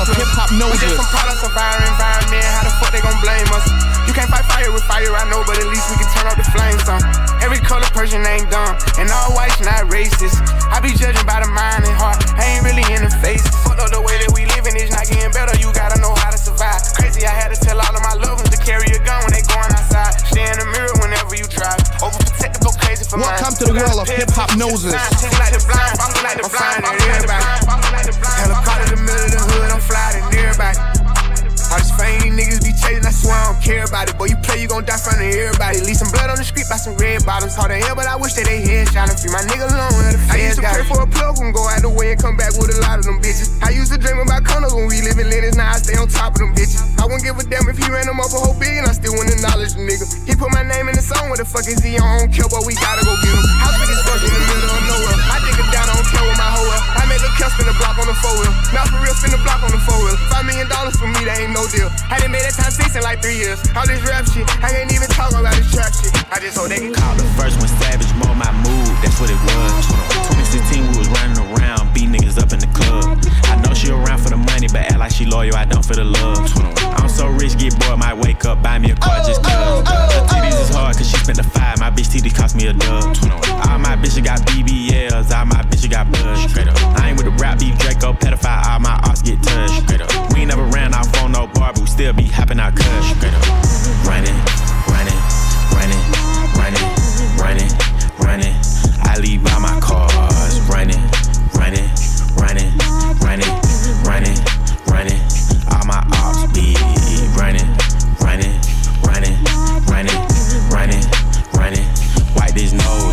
[0.07, 0.79] hip hop noses.
[0.79, 2.47] We just some products of our environment.
[2.55, 3.67] How the fuck they gon' blame us?
[4.07, 6.39] You can't fight fire with fire, I know, but at least we can turn off
[6.39, 7.03] the flames on.
[7.43, 10.39] Every color person ain't dumb, and all whites not racist.
[10.71, 12.23] I be judging by the mind and heart.
[12.39, 13.43] I ain't really in the face.
[13.67, 15.59] Fuck up the way that we living is not getting better.
[15.59, 16.79] You gotta know how to survive.
[16.95, 19.35] Crazy, I had to tell all of my loved ones to carry a gun when
[19.35, 20.15] they going outside.
[20.31, 21.83] Stay in the mirror whenever you drive.
[22.59, 24.93] Overprotective, go crazy for Welcome to the world of hip hop noses.
[24.93, 27.45] Like the blind, like the blind, everybody.
[28.37, 30.98] Helicopter in the middle of the hood, I'm flying everybody.
[31.69, 34.17] All this fame niggas be chasing, I swear I don't care about it.
[34.17, 35.85] Boy, you play, you gon' die front of everybody.
[35.85, 37.53] Leave some blood on the street by some red bottoms.
[37.53, 39.93] Hard to hell, but I wish that they head shot and free my nigga alone.
[39.93, 42.21] Where the I used to pray for a plug and go out the way and
[42.21, 43.53] come back with a lot of them bitches.
[43.61, 46.09] I used to dream about condos when we live in Lenox, now I stay on
[46.09, 46.81] top of them bitches.
[46.97, 49.13] I wouldn't give a damn if he ran them up a whole billion, I still
[49.13, 50.09] wouldn't acknowledge the nigga.
[50.25, 52.01] He put my name in the song, what the fuck is he?
[52.01, 53.45] I don't care, but we gotta go get him.
[53.61, 55.21] House big as fuck in the middle of nowhere.
[55.21, 57.75] I dig it down, I don't care with my hoe made the kill spin the
[57.75, 58.55] block on the four wheel.
[58.71, 60.15] Not for real, spin the block on the four wheel.
[60.31, 61.91] Five million dollars for me, that ain't no deal.
[62.11, 63.59] I didn't made that time six in like three years.
[63.75, 66.15] All this rap shit, I can't even talk about this trap shit.
[66.31, 69.31] I just hope they can call the first one Savage, more my mood, that's what
[69.31, 69.87] it was.
[70.47, 73.19] 2016, we was running around, beat niggas up in the club.
[73.51, 75.99] I know she around for the money, but act like she loyal, I don't for
[75.99, 76.47] the love.
[76.99, 79.51] I'm so rich, get bored, might wake up, buy me a car just cuz.
[79.51, 82.73] Her titties is hard, cause she spent the five, my bitch titties cost me a
[82.73, 83.17] dub.
[83.67, 86.39] All my bitches got BBLs, all my bitches got blood.
[86.49, 86.77] Straight up.
[86.99, 89.89] I ain't with the rap beef, Draco, pedophile, all my arts get touched.
[90.33, 93.17] We ain't never ran off on no bar, but we still be hopping out cuss.
[93.17, 93.33] Straight.
[94.05, 94.37] Running,
[94.93, 95.21] running,
[95.73, 96.05] running,
[96.61, 96.89] running,
[97.41, 97.71] running,
[98.21, 98.55] running.
[99.09, 101.01] I leave all my cars running,
[101.57, 101.89] running,
[102.37, 102.71] running,
[103.25, 103.53] running,
[104.05, 104.39] running,
[104.87, 105.21] running.
[105.73, 106.77] All my ops be
[107.37, 107.69] running,
[108.21, 108.53] running,
[109.01, 109.37] running,
[109.89, 110.19] running,
[110.69, 111.05] running,
[111.57, 111.87] running.
[112.37, 113.08] Wipe his nose,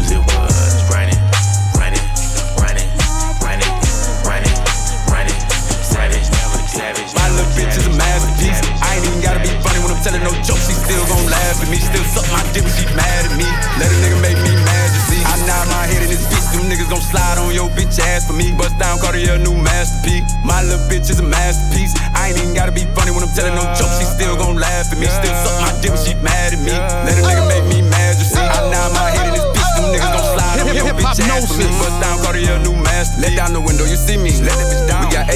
[10.06, 10.70] telling no jokes.
[10.70, 11.82] She still gon' laugh at me.
[11.82, 13.50] Still suck my dick she mad at me.
[13.82, 15.22] Let a nigga make me mad, you see.
[15.26, 16.46] I nod my head in this bitch.
[16.54, 18.54] Them niggas gon' slide on your bitch ass for me.
[18.54, 20.30] Bust down Cartier, new masterpiece.
[20.46, 21.98] My little bitch is a masterpiece.
[22.14, 23.98] I ain't even gotta be funny when I'm telling no jokes.
[23.98, 25.10] She still gon' laugh at me.
[25.10, 26.78] Still suck my dick when she mad at me.
[27.10, 28.46] Let a nigga make me mad, you see.
[28.46, 29.70] I nod my head in this bitch.
[29.74, 31.66] Them niggas gon' slide on your bitch ass for me.
[31.82, 33.26] Bust down Cartier, new master.
[33.26, 34.30] Let down the window, you see me.
[34.46, 35.02] Let that bitch down.
[35.02, 35.35] We got AR, 459s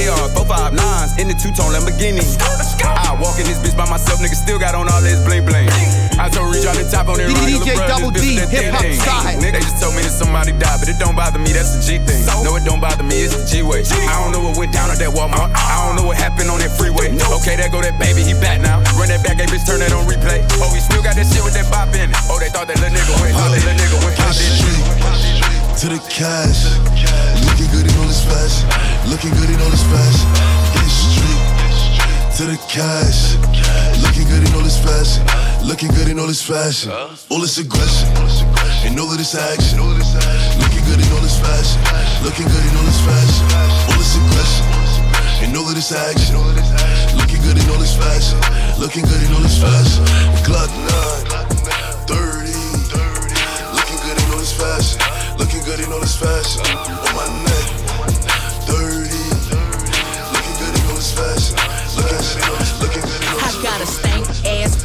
[1.19, 2.23] in the two-tone Lamborghini.
[2.79, 5.67] I walk in this bitch by myself, nigga still got on all this bling bling.
[6.15, 9.36] I told Reach on the top on it, DJ Double D, hip hop style.
[9.39, 11.82] They just told told me that somebody died, but it don't bother me, that's the
[11.82, 12.21] G thing.
[12.45, 13.82] No, it don't bother me, it's the G way.
[13.82, 15.49] I don't know what went down at that Walmart.
[15.49, 17.10] I don't know what happened on that freeway.
[17.41, 18.86] Okay, there go that baby, he back now.
[18.93, 20.45] Run that back, hey bitch, turn that on replay.
[20.62, 22.17] Oh, he still got that shit with that bop in it.
[22.29, 24.38] Oh, they thought that little nigga went, thought that little nigga went, thought
[25.82, 26.69] To the cash,
[27.69, 28.65] looking good in all this fashion,
[29.10, 30.27] looking good in all this fashion.
[30.73, 31.45] Get street
[32.38, 33.38] to the cash,
[34.01, 35.21] looking good in all this fashion,
[35.67, 36.91] looking good in all this fashion.
[37.29, 38.10] All this aggression,
[38.86, 39.77] and all of this action.
[39.77, 41.82] Looking good in all this fashion,
[42.25, 43.45] looking good in all this fashion.
[43.86, 44.65] All this aggression,
[45.45, 46.38] and all of this action.
[47.17, 48.39] Looking good in all this fashion,
[48.82, 50.03] looking good in all this fashion.
[50.41, 52.49] Glock 9, 30,
[53.77, 54.97] looking good in all this fashion,
[55.39, 56.62] looking good in all this fashion.
[56.67, 57.67] On my neck,
[58.67, 59.08] 30,
[60.36, 61.56] looking good in all this fashion,
[61.95, 63.56] looking good in all this, looking good in all this.
[63.56, 64.78] I got a stank ass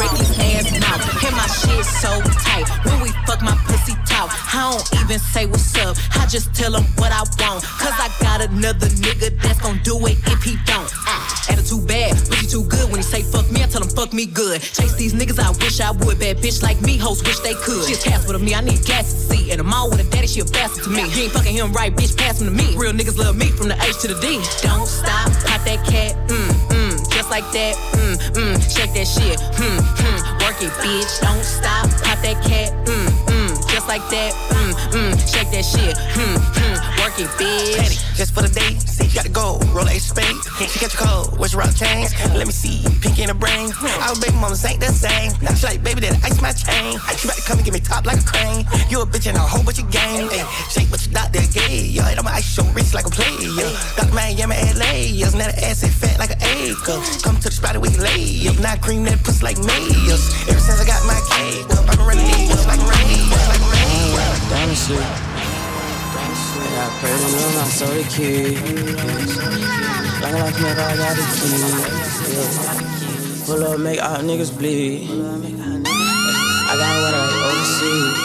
[0.00, 1.24] a reckless ass mouth.
[1.24, 2.68] And my shit so tight.
[2.84, 5.96] When we fuck my pussy talk, I don't even say what's up.
[6.16, 7.64] I just tell him what I want.
[7.64, 10.90] Cause I got another nigga that's gon' do it if he don't.
[11.06, 12.88] Ah, attitude bad, but he too good.
[12.90, 14.60] When he say fuck me, I tell him fuck me good.
[14.60, 16.18] Chase these niggas, I wish I would.
[16.18, 17.86] Bad bitch like me, hoes wish they could.
[17.86, 19.52] She a Casper to me, I need gas to see.
[19.52, 21.02] And I'm all with a daddy, she a bastard to me.
[21.10, 22.76] You ain't fucking him right, bitch, pass him to me.
[22.76, 24.40] Real niggas love me from the H to the D.
[24.62, 26.39] Don't stop, pop that cat, mm,
[27.30, 31.20] like that, mm, mm, shake that shit, hmm, hmm, work it, bitch.
[31.20, 33.29] Don't stop, pop that cat, mm,
[33.80, 38.10] just like that, mm, mm, shake that shit, hmm, hmm, work it, bitch.
[38.20, 39.56] Just for the date, see you got to go.
[39.72, 40.36] Roll a spade.
[40.68, 41.40] She catch a cold.
[41.40, 41.72] What's your rock?
[42.36, 42.84] Let me see.
[43.00, 43.72] Pink in the brain.
[44.04, 45.32] Our baby mamas ain't the same.
[45.40, 47.00] Now she like, baby, that ice my chain.
[47.00, 48.68] You about to come and give me top like a crane.
[48.92, 50.28] You a bitch and a whole bunch of game.
[50.28, 51.88] Ay, shake what you doctor gay.
[51.88, 53.72] Yo, and I'ma ice your wrist like a player.
[53.96, 54.12] Dr.
[54.12, 55.08] Miami, LA.
[55.08, 57.00] Yes, now the ass is fat like an acre.
[57.24, 58.60] Come to the spot we lay up.
[58.60, 60.28] Not cream that pussy like mayors.
[60.44, 63.24] Ever since I got my cake I've been running these like rain.
[63.48, 63.79] Like rain.
[64.50, 64.94] Dynasty.
[64.94, 65.06] Yeah,
[66.82, 68.56] I pray to love my soul the key.
[70.20, 71.58] Like I like me, I got the key.
[72.34, 72.50] Yeah.
[73.46, 75.08] Pull up, make all niggas bleed.
[75.10, 78.16] I got what I overseas.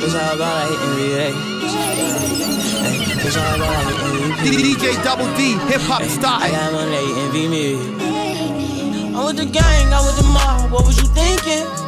[0.00, 1.28] Bitch, all about like NBA.
[3.20, 4.52] Bitch, all about like MVP.
[4.56, 6.40] DJ Double D, hip hop I style.
[6.50, 7.66] got money, envy me.
[9.14, 10.70] I'm with the gang, I'm with the mob.
[10.72, 11.83] What was you thinking?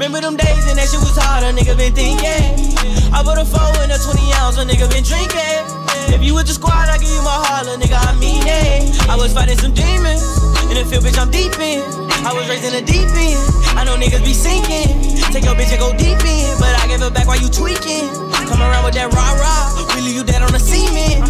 [0.00, 2.72] Remember them days and that shit was hard, a nigga been thinking.
[3.12, 5.60] I put a four in a 20 ounce, a nigga been drinking.
[6.08, 8.96] If you with the squad, I give you my heart, little nigga, I mean it.
[9.12, 10.24] I was fighting some demons.
[10.72, 11.84] In the field, bitch, I'm deep in.
[12.24, 13.44] I was raised in the deep end.
[13.76, 15.20] I know niggas be sinking.
[15.36, 16.48] Take your bitch and go deep in.
[16.56, 18.08] But I give it back while you tweaking.
[18.48, 20.00] Come around with that rah rah.
[20.00, 21.28] Leave you dead on the cement.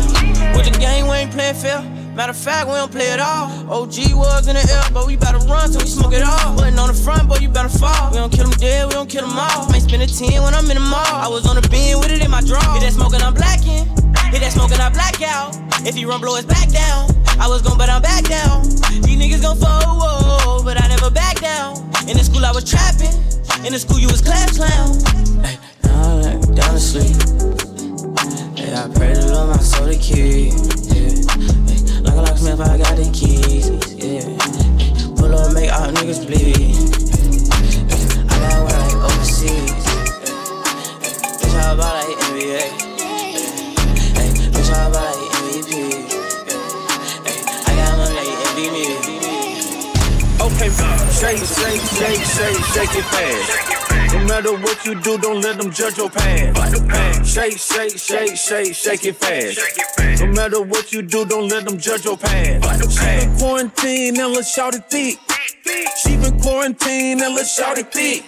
[0.54, 1.82] With the gang, we ain't playing fair.
[2.14, 3.48] Matter of fact, we don't play it all.
[3.70, 6.56] OG was in the air, but we better run till we smoke it all.
[6.56, 8.10] Putting on the front, boy, you better fall.
[8.10, 9.68] We don't kill them dead, we don't kill them all.
[9.70, 11.06] Might spend a 10 when I'm in the mall.
[11.06, 12.60] I was on the beam with it in my draw.
[12.74, 13.86] Hit that smoking, I'm blacking.
[14.34, 15.56] Hit that smoking, I black out.
[15.86, 17.08] If he run, blow his back down.
[17.40, 18.64] I was gon' but I'm back down.
[19.00, 21.78] These niggas gon' fall, but I never back down.
[22.04, 23.16] In the school, I was trapping.
[23.64, 24.98] In the school, you was class clown.
[25.44, 27.16] Hey, now I'm down to sleep.
[28.58, 30.89] Yeah, I pray to Lord my soul the key.
[32.22, 33.68] Locksmith, I got the keys.
[33.94, 34.24] Yeah.
[35.16, 36.76] Pull up, make all niggas bleed.
[38.30, 39.84] I got one like overseas.
[41.40, 42.89] Bitch, how about like NBA?
[51.20, 54.12] Shake, shake, shake, shake, shake it fast.
[54.14, 57.26] No matter what you do, don't let them judge your past.
[57.26, 60.20] Shake, shake, shake, shake, shake it fast.
[60.20, 62.90] No matter what you do, don't let them judge your past.
[62.90, 65.18] She been quarantined and let's shout it thick.
[66.02, 68.24] She been quarantined and let's shout it thick.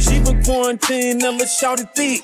[0.00, 2.22] She been quarantined and let's shout it thick.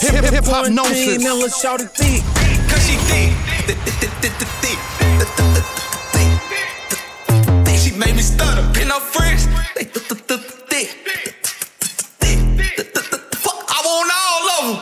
[0.00, 1.24] Hip- hip- hip hop Quarantined gnosis.
[1.24, 2.22] and let's shout it thick.
[2.68, 4.05] Cause she thick.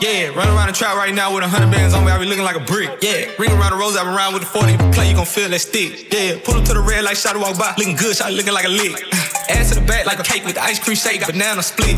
[0.04, 2.12] Yeah, run around the trap right now with a hundred bands on me.
[2.12, 3.00] I be looking like a brick.
[3.00, 3.96] Yeah, ring around the rose.
[3.96, 4.76] I been around with the 40.
[4.92, 6.12] Play, you gon' feel that stick.
[6.12, 7.16] Yeah, pull up to the red light.
[7.16, 7.72] Shot walk by.
[7.80, 8.12] Looking good.
[8.12, 9.00] Shot looking like a lick.
[9.48, 11.24] Ass to the back like a cake with the ice cream shake.
[11.24, 11.96] Banana split.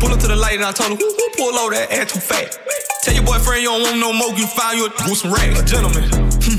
[0.00, 2.16] Pull up to the light and I told her, who, who pull over that ass
[2.16, 2.56] too fat?
[3.04, 4.32] Tell your boyfriend you don't want no more.
[4.32, 5.60] You find you a with some racks.
[5.60, 6.08] A gentleman.
[6.08, 6.56] Hmm.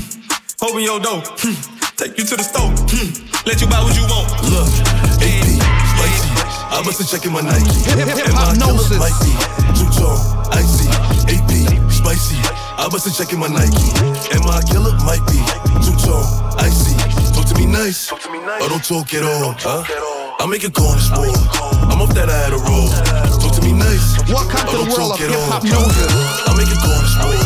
[0.62, 1.26] Open your door.
[1.42, 1.58] Hmm.
[1.98, 2.70] Take you to the store.
[2.70, 3.18] Hmm.
[3.42, 4.30] Let you buy what you want.
[4.46, 5.13] Look.
[6.74, 7.70] I must have checking my Nike.
[7.86, 8.98] Hip- hip- hip my hop killer gnosis.
[8.98, 9.30] might be
[9.78, 9.86] two
[10.50, 10.90] icy.
[11.30, 12.34] AP, spicy.
[12.74, 13.94] I must have checking my Nike.
[14.34, 15.38] And my killer might be
[15.86, 16.26] two tone,
[16.58, 16.98] icy.
[17.30, 19.54] Talk to me nice, or oh, don't talk at all.
[19.62, 19.86] Huh?
[20.42, 21.30] I make a call this war.
[21.94, 22.90] I'm off that I had a roll.
[23.38, 26.10] Talk to me nice, Welcome oh, to world of hip hop noses.
[26.10, 27.38] I make it corner store.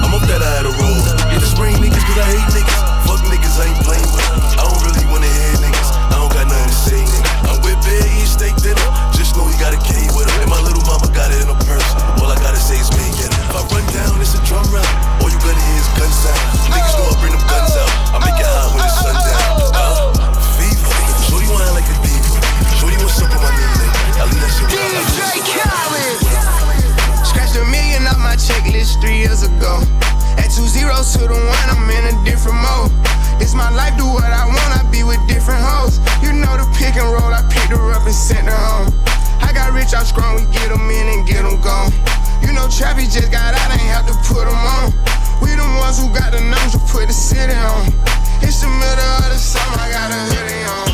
[0.00, 1.04] I'm off that eye of the road.
[1.28, 2.80] Yeah, the spring niggas, cause I hate niggas.
[3.04, 4.19] Fuck niggas, I ain't playing with.
[8.40, 8.88] Steak dinner.
[9.12, 10.40] Just know he got a K with him.
[10.40, 11.84] And my little mama got it in a purse.
[12.24, 13.28] All I gotta say is me, yeah.
[13.28, 14.88] If I run down, it's a drum round.
[15.20, 16.40] All you gonna hear is gun sound.
[16.72, 17.92] Niggas know I bring them guns out.
[18.16, 19.52] I make it hot when the sun down.
[19.76, 20.16] Uh,
[20.56, 20.88] fever.
[21.28, 22.40] Shorty like a diva.
[22.80, 23.86] Shorty want suck on my nigga.
[24.16, 27.28] I leave that shit with DJ Khaled.
[27.28, 29.84] Scratched a million off my checklist three years ago.
[30.40, 32.88] At two zeros to the one, I'm in a different mode.
[33.40, 35.96] It's my life, do what I want, I be with different hoes.
[36.20, 38.92] You know the pick and roll, I picked her up and sent her home.
[39.40, 41.90] I got rich, I'm strong, we get them in and get them gone.
[42.44, 44.92] You know Trappy just got out, ain't have to put them on.
[45.40, 47.88] We the ones who got the numbers to put the city on.
[48.44, 50.88] It's the middle of the summer, I got a hoodie on.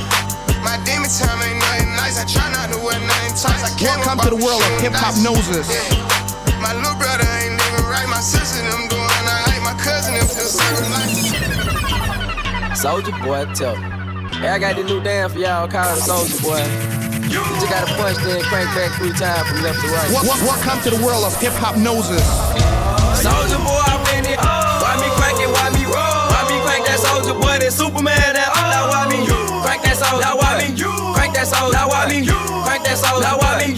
[0.63, 3.59] My demon time ain't nothing nice, I try not to wear nothing tight.
[3.67, 5.67] I can't Welcome to the world of Hiphopnosis.
[6.63, 10.47] My little brother ain't living right, my sister them doing alright, my cousin them still
[10.47, 11.26] serving life.
[12.77, 13.89] Soldier boy, tell me.
[14.37, 16.61] Hey, I got this new dance for y'all called the Soldier Boy.
[17.25, 20.13] You just gotta punch then crank back three times from left to right.
[20.13, 22.21] What wel- Welcome to the world of Hiphopnosis.
[23.17, 24.37] Soldier boy, I win it.
[24.39, 25.49] Why me crank it?
[25.49, 26.29] Why me roll?
[26.29, 27.57] Why me crank that soldier boy?
[27.65, 28.37] That Superman.
[28.37, 29.25] That oh, now why me
[29.65, 30.21] crank that soldier?
[30.21, 30.69] Now why me
[31.17, 31.73] crank that soldier?
[31.73, 33.25] Now why me crank that soldier?
[33.25, 33.73] Now why me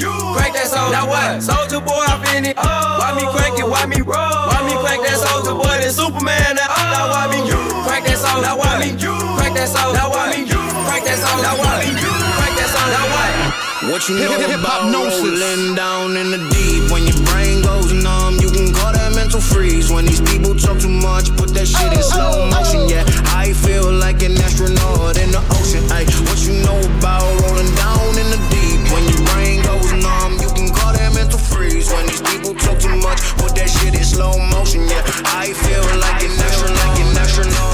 [0.89, 0.97] crank soldier?
[0.97, 1.43] Now what?
[1.43, 2.57] Soldier boy, I fin it.
[2.57, 3.69] Why me crank it?
[3.69, 4.49] Why me roll?
[4.49, 5.77] Why me crank that soldier boy?
[5.81, 6.57] That Superman.
[6.57, 7.41] That oh, now why me
[7.85, 8.43] crank that soldier?
[8.43, 8.97] Now why me
[9.37, 9.97] crank that soldier?
[9.97, 11.43] Now why me crank that soldier?
[11.45, 12.93] Now why me crank that soldier?
[12.93, 13.59] Now what?
[13.89, 16.91] What you know about rolling down in the deep?
[16.93, 19.91] When your brain goes numb, you can call that mental freeze.
[19.91, 22.89] When these people talk too much, put that shit in slow motion.
[22.89, 25.87] Yeah, I feel like an astronaut in the ocean.
[25.91, 28.08] Ay, what you know about rolling down
[31.89, 31.97] mental.
[31.97, 34.83] When these people talk too much, put that shit in slow motion.
[34.89, 36.77] Yeah, I feel like an astronaut.
[36.77, 37.69] Like an astronaut.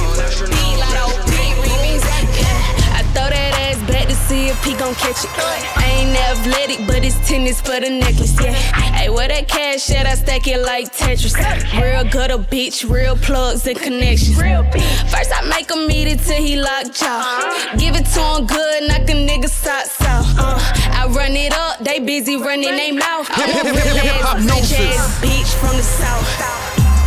[2.97, 5.29] I throw that ass back to see if he gon' catch it.
[5.77, 8.53] I ain't athletic, but it's tennis for the necklace, yeah.
[8.53, 10.05] Hey, where that cash at?
[10.05, 11.35] I stack it like Tetris.
[11.79, 14.37] Real gutter bitch, real plugs and connections.
[14.37, 17.75] First I make him eat it till he lock jaw.
[17.77, 20.25] Give it to him good, knock a nigga socks off.
[20.37, 20.59] Uh,
[21.05, 23.29] I run it up, they busy running they mouth.
[23.29, 26.25] I'm a real ass, bitch ass bitch from the south.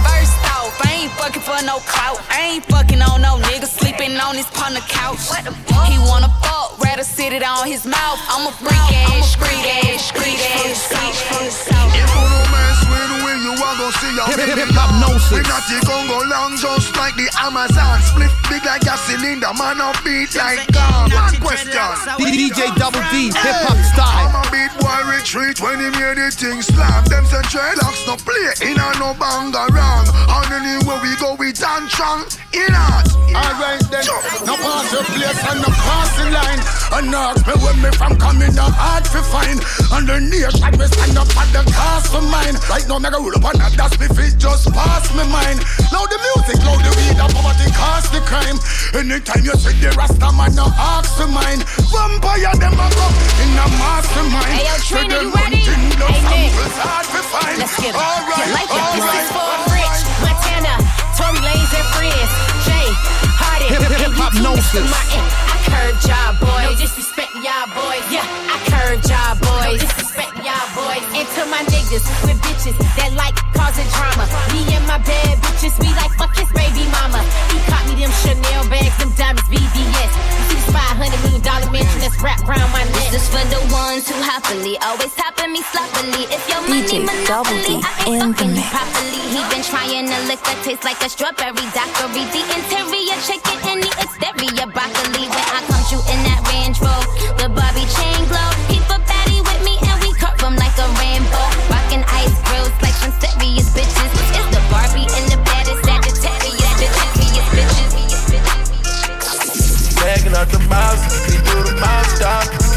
[0.07, 2.23] First off, I ain't fucking for no clout.
[2.31, 5.19] I ain't fucking on no nigga sleeping on his partner couch.
[5.91, 8.21] He wanna fuck, rather sit it on his mouth.
[8.31, 12.78] I'm a freak ass, street ass, street ass bitch from the south.
[12.89, 14.91] If you no mess with we, you are gonna see your Hip- hip- baby hip-hop
[14.97, 15.09] now.
[15.13, 15.31] noses.
[15.33, 18.01] We not the Congo long, just like the Amazon.
[18.03, 21.13] Split big like a cylinder, man, a beat like God.
[21.13, 21.89] One question.
[22.19, 24.29] DJ Double D, hip hop style.
[24.29, 27.05] I'm a beat boy retreat when he hear the thing slam.
[27.07, 30.05] Them say dreadlocks no play in a no banga wrong.
[30.09, 32.25] And anywhere we go, we dance strong.
[32.53, 33.07] In art.
[33.29, 34.05] Alright then,
[34.49, 36.61] no pass the place and no cross the line.
[36.97, 39.61] And ask me where me from coming, no hard to find.
[39.93, 42.57] And the nation we stand up at the cost for mine.
[42.79, 45.59] Right now, me go roll up on that, that's me fit just pass me mind.
[45.91, 48.55] Loud the music, loud the weed, and poverty cost the crime.
[48.95, 51.59] Anytime you see the Rasta man, no ask for mine.
[51.91, 53.07] Vampire them a go
[53.43, 54.55] in a mastermind.
[54.55, 55.59] Hey, yo, Trina, you ready?
[55.67, 56.55] hunting Hey, Nick.
[56.55, 57.59] samples hard to find.
[57.59, 57.99] Let's get it.
[57.99, 58.85] Alright, like it.
[58.95, 60.75] This is for Rich, Montana,
[61.19, 62.31] Tory Lanez and friends.
[62.63, 62.87] Jay,
[63.43, 64.87] Hardy, Hip- hip- hip-hop you gnosis.
[64.87, 66.63] I curved y'all boys.
[66.63, 68.07] No disrespect y'all boys.
[68.07, 69.77] Yeah, I y'all boys.
[69.77, 71.05] No disrespect y'all boys.
[71.13, 74.25] And to my niggas with bitches that like causing drama.
[74.57, 77.21] Me and my bad bitches, we like fuck his baby mama.
[77.53, 80.13] He caught me them Chanel bags, them diamonds, VVS.
[80.17, 83.13] You see this 500 million dollar mansion that's wrapped around my neck.
[83.13, 86.25] This is for the ones who happily always tapping me sloppily.
[86.33, 89.21] If your money DJ Double monopoly, D I in ain't fucking you properly.
[89.37, 92.25] He been trying to lick that taste like a strawberry daiquiri.
[92.33, 95.29] The interior chicken and the exterior broccoli.
[95.29, 98.58] When I come you in that Range Rover, the Barbie chain glow.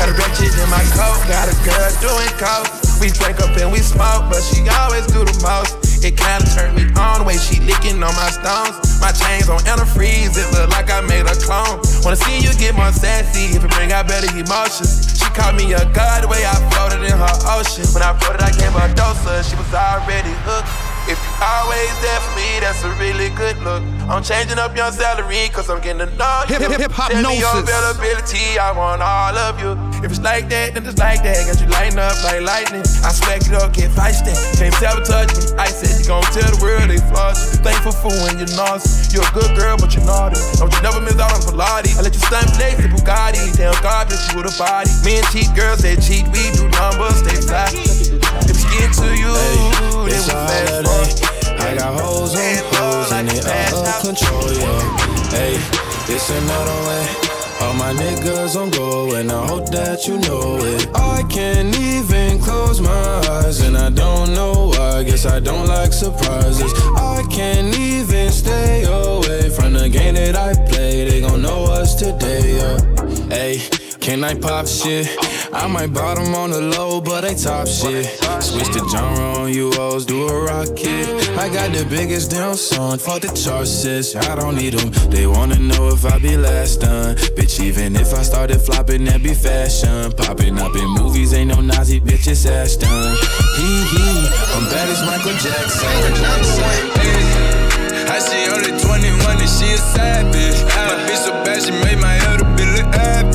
[0.02, 2.66] Got a wretched in my coat, got a girl doing coke.
[2.98, 5.78] We drink up and we smoke, but she always do the most.
[6.02, 8.82] It kinda turned me on the way she licking on my stones.
[8.98, 11.86] My chains on antifreeze, it look like I made a clone.
[12.02, 15.22] Wanna see you get more sassy if it bring out better emotions.
[15.22, 17.86] She called me a god the way I floated in her ocean.
[17.94, 20.92] When I floated, I gave her a dose of, she was already hooked.
[21.10, 23.82] If you always there for me, that's a really good look.
[24.10, 26.58] I'm changing up your salary, cause I'm getting to know you.
[26.58, 29.91] Hip, hip, hip, Tell me your availability, I want all of you.
[30.02, 31.46] If it's like that, then it's like that.
[31.46, 32.82] Got you lighting up like lightning.
[33.06, 34.34] I smack it up, get feisty.
[34.58, 35.54] Can't sabotage me.
[35.62, 37.62] I said you gon' tell the world they flaws.
[37.62, 39.14] Thankful for when you're nauseous.
[39.14, 40.42] You're a good girl, but you're naughty.
[40.58, 41.98] Don't you never miss out on Pilates.
[41.98, 43.54] I let you stunt flex the Bugatti.
[43.54, 44.90] Damn God bless you with a body.
[45.06, 46.26] Men cheat, girls they cheat.
[46.34, 47.70] We do numbers, they fly.
[48.50, 51.22] If we get to you, hey, then we fast
[51.62, 54.82] I got hoes on hoes and they out of control, yeah.
[55.30, 55.62] Hey,
[56.10, 57.31] it's another way.
[57.62, 60.88] All my niggas on go, and I hope that you know it.
[60.96, 65.04] I can't even close my eyes, and I don't know why.
[65.04, 66.74] Guess I don't like surprises.
[66.96, 71.10] I can't even stay away from the game that I play.
[71.10, 72.78] They gon' know us today, yeah.
[73.30, 73.81] Hey.
[74.02, 75.08] Can I pop shit?
[75.54, 78.08] I might bottom on the low, but I top shit.
[78.42, 81.06] Switch the genre on you hoes, do a rocket.
[81.38, 83.70] I got the biggest damn song, fuck the chart.
[84.28, 84.90] I don't need them.
[85.12, 87.16] They wanna know if I be last done.
[87.38, 90.12] Bitch, even if I started flopping, that be fashion.
[90.14, 92.90] Popping up in movies, ain't no Nazi bitch, it's Ashton.
[93.56, 94.28] Hee hee,
[94.58, 95.88] I'm bad as Michael Jackson.
[98.10, 100.58] I see only 21 and she a savage.
[100.90, 103.31] My bitch so bad, she made my elder be look average.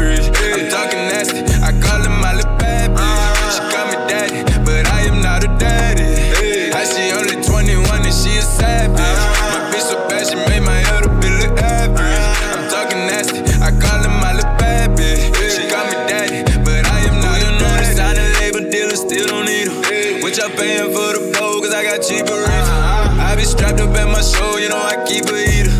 [25.06, 25.70] Keep a heater.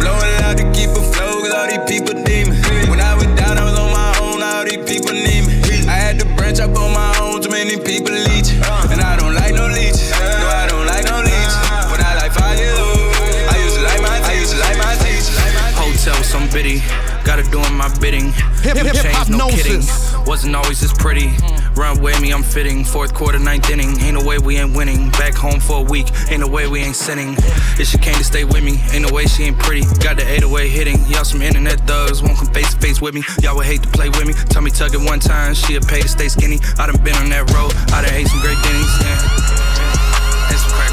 [0.00, 2.56] Blowing loud to keep a flow, cause all these people need me.
[2.88, 5.54] When I was down, I was on my own, all these people need me.
[5.90, 8.54] I had to branch up on my own, too many people leech.
[8.90, 10.10] And I don't like no leeches.
[10.14, 11.56] No, I don't like no leeches.
[11.90, 15.34] When I like fire, I used to like my, I used to like my teachers.
[15.74, 16.82] Hotel, some biddy.
[17.26, 18.32] Gotta doing my bidding.
[18.62, 19.82] Hip, hip, hip, chains, no kidding.
[20.24, 21.34] Wasn't always this pretty.
[21.76, 22.84] Run with me, I'm fitting.
[22.84, 24.00] Fourth quarter, ninth inning.
[24.00, 25.10] Ain't no way we ain't winning.
[25.10, 26.06] Back home for a week.
[26.30, 27.36] Ain't no way we ain't sinning.
[27.78, 29.82] If she came to stay with me, ain't no way she ain't pretty.
[30.00, 31.04] Got the 808 hitting.
[31.06, 32.22] Y'all some internet thugs.
[32.22, 33.22] Won't come face to face with me.
[33.42, 34.32] Y'all would hate to play with me.
[34.48, 35.52] Tell me tug it one time.
[35.52, 36.60] She'll pay to stay skinny.
[36.78, 37.74] I done been on that road.
[37.92, 38.92] I done ate some great dinners.
[39.04, 40.48] Yeah.
[40.48, 40.85] And some cracker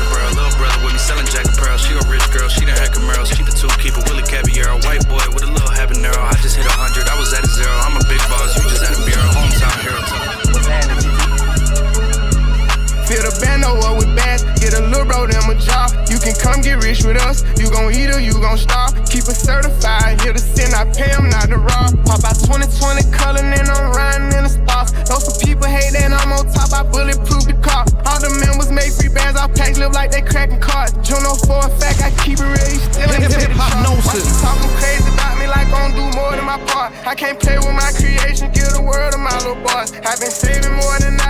[18.55, 18.93] eat or you gon' starve.
[19.09, 21.93] Keep it certified, here to sin, I pay them not to rob.
[22.05, 24.93] Pop out 2020 color, and I'm riding in the stars.
[25.09, 27.85] Know some people hate that I'm on top, I bulletproof the car.
[28.05, 30.93] All the members make free bands, I pack live like they cracking cards.
[31.01, 33.49] Juno oh for a fact, I keep it real, you still ain't Hip, hip, take
[33.49, 33.73] the shot.
[33.73, 34.05] hypnosis.
[34.05, 36.93] Why you talking crazy about me like I'm do more than my part?
[37.05, 39.93] I can't play with my creation, give the world to my little boss.
[39.93, 41.22] I've been saving more than I've been spending,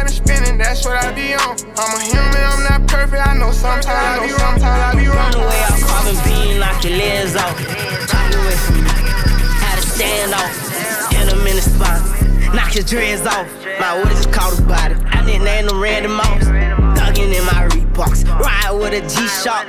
[0.85, 1.55] what I be on.
[1.77, 5.07] I'm a human, I'm not perfect, I know sometimes I be wrong, sometimes I be
[5.07, 5.31] wrong.
[5.31, 7.55] Run away, I'll call the bean, knock your legs off.
[8.07, 8.89] Talk away from me.
[9.63, 10.53] How to stand off.
[11.15, 12.01] In a minute spot.
[12.53, 13.47] Knock your dreads off.
[13.79, 14.95] My what is called a body.
[15.07, 16.43] I didn't name them Randy Moss.
[16.99, 18.27] Thuggin' in my Reeboks.
[18.39, 19.67] Ride with a G-Shock.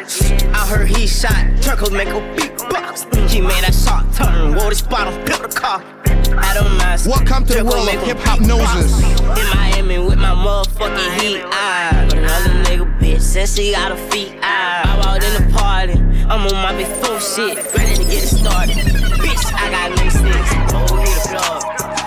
[0.55, 1.63] I heard he shot.
[1.63, 3.31] Turkle make a beatbox.
[3.31, 4.55] He made that shot turn.
[4.55, 5.94] Wore the spot on built a car.
[6.39, 7.03] I don't mind.
[7.07, 8.91] Welcome to the world of Hiphopnosis.
[9.39, 11.43] In Miami with my motherfucking heat.
[11.45, 14.35] I but another nigga bitch says she got a feet.
[14.43, 15.95] I I'm out in the party.
[16.29, 17.57] I'm on my big four shit.
[17.75, 18.77] Ready to get it started.
[19.23, 20.45] Bitch, I got new six.
[20.75, 21.43] Oh, hit the.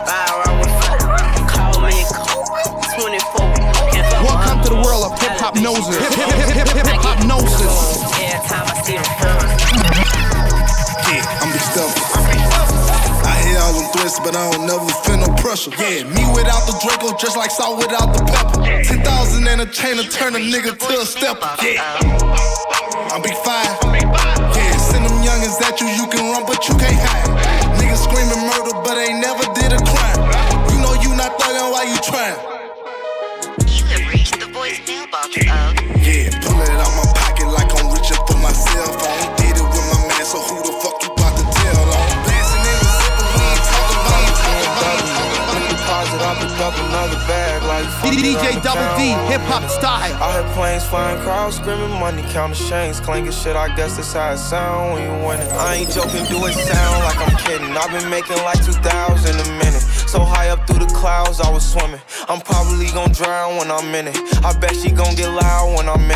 [0.07, 0.97] Ride around with four.
[1.47, 2.15] Call me a
[2.99, 3.67] 24.
[4.27, 5.97] Welcome to the world of Hiphopnosis.
[5.99, 8.03] Hip hop noses.
[8.17, 9.46] Every time I see them
[13.97, 15.71] but I don't never feel no pressure.
[15.73, 18.61] Yeah, me without the Draco, just like salt without the pepper.
[18.83, 21.49] 10,000 and a chain to turn a nigga to a stepper.
[21.65, 21.81] Yeah,
[23.11, 23.73] I'm big five.
[24.53, 26.26] Yeah, send them youngins at you, you can
[46.67, 50.11] up another bag like how you fuck DJ Double D, hip hop style.
[50.19, 53.55] I heard planes flying, crowds screaming, money counting chains, clanking shit.
[53.55, 55.47] I guess that's how it sound when you winning.
[55.55, 57.71] I ain't joking, do it sound like I'm kidding.
[57.71, 59.83] I've been making like 2,000 a minute.
[60.11, 62.01] So high up through the clouds, I was swimming.
[62.27, 64.17] I'm probably gonna drown when I'm in it.
[64.43, 66.06] I bet she gonna get loud when I'm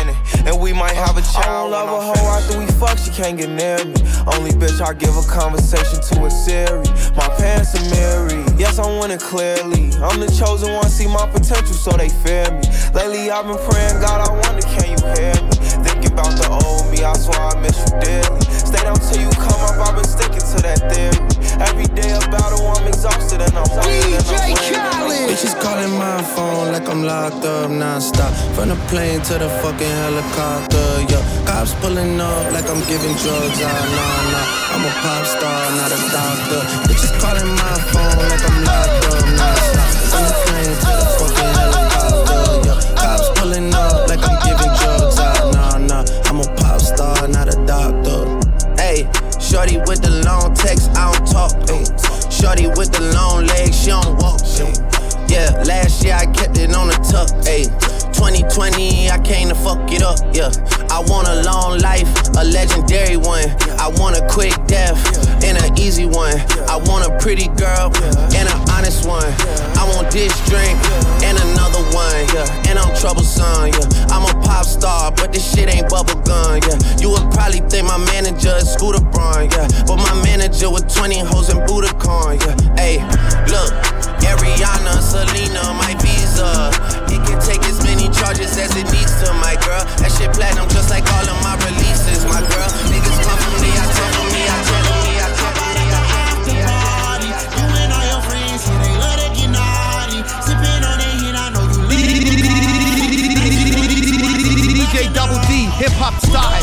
[3.22, 3.94] can't get near me.
[4.34, 6.82] Only bitch I give a conversation to a Siri.
[7.14, 8.58] My pants are mirrored.
[8.58, 9.94] Yes, I'm winning clearly.
[10.02, 12.66] I'm the chosen one, see my potential, so they fear me.
[12.92, 15.54] Lately, I've been praying, God, I wonder, can you hear me?
[15.86, 18.40] Thinking about the old me, I swear I miss you dearly.
[18.42, 21.31] Stay down till you come up, I've been sticking to that theory.
[21.68, 25.30] Every day a battle, I'm exhausted and I'm DJ Khaled.
[25.30, 28.32] Bitches calling my phone like I'm locked up non-stop.
[28.54, 31.22] From the plane to the fucking helicopter, yeah.
[31.46, 34.46] Cops pulling up like I'm giving drugs, ah, nah, nah.
[34.74, 36.62] I'm a pop star, not a doctor.
[36.90, 39.90] Bitches calling my phone like I'm locked up non-stop.
[40.10, 42.78] From the plane to the fucking helicopter, yeah.
[42.98, 46.04] Cops pulling up like I'm giving drugs, ah, nah, nah.
[46.26, 48.26] I'm a pop star, not a doctor.
[48.76, 49.06] Hey,
[49.38, 51.52] shorty with the long text, I don't talk.
[51.72, 51.84] Ay.
[52.28, 54.40] Shorty with the long legs, she don't walk.
[55.32, 57.32] Yeah, last year I kept it on the tuck.
[57.48, 57.64] Ayy,
[58.12, 60.20] 2020, I came to fuck it up.
[60.36, 60.52] Yeah,
[60.92, 63.48] I want a long life, a legendary one.
[63.80, 65.00] I want a quick death
[65.42, 66.36] and an easy one.
[66.68, 67.88] I want a pretty girl
[68.36, 69.24] and an honest one.
[69.80, 70.76] I want this drink
[71.24, 71.61] and another
[71.94, 72.26] one.
[72.34, 73.72] Yeah, and I'm troublesome.
[73.72, 76.60] Yeah, I'm a pop star, but this shit ain't bubble gum.
[76.64, 79.48] Yeah, you would probably think my manager is Scooter Braun.
[79.52, 82.40] Yeah, but my manager with 20 hoes and Budokan.
[82.40, 82.96] Yeah, hey,
[83.52, 83.72] look.
[84.32, 86.70] Ariana, Selena, my visa.
[87.12, 89.84] It can take as many charges as it needs to, my girl.
[90.00, 92.70] That shit platinum just like all of my releases, my girl.
[92.88, 94.11] Niggas come for me, I
[104.92, 106.61] DJ Double D, hip hop style.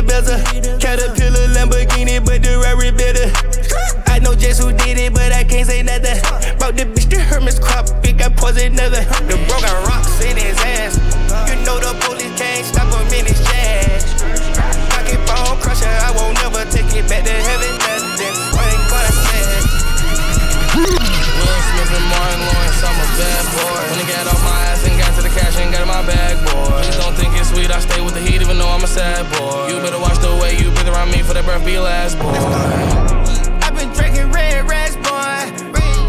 [0.00, 0.40] A bezel.
[0.78, 3.28] Caterpillar Lamborghini, but the Rari better.
[4.08, 6.16] I know just who did it, but I can't say nothing.
[6.58, 9.04] Brought the bitch to Hermes crop, it got poison another.
[9.28, 10.96] The bro got rocks in his ass.
[11.48, 14.04] You know the police can't stop him in his jazz.
[14.90, 17.72] Pocket bone crusher, I won't never take it back to heaven.
[17.84, 18.34] Nothing.
[18.88, 19.62] God I said.
[20.80, 23.80] Will Smith and Martin Lawrence, I'm a bad boy.
[23.90, 26.02] When I got off my ass and got to the cash and got in my
[26.06, 26.80] bag, boy.
[26.80, 29.28] Please don't think it's sweet, I stay with the heat even though I'm a sad
[29.38, 29.49] boy.
[31.00, 32.36] Around me for that breath be last, boy.
[33.64, 35.40] I've been drinking red rags, boy.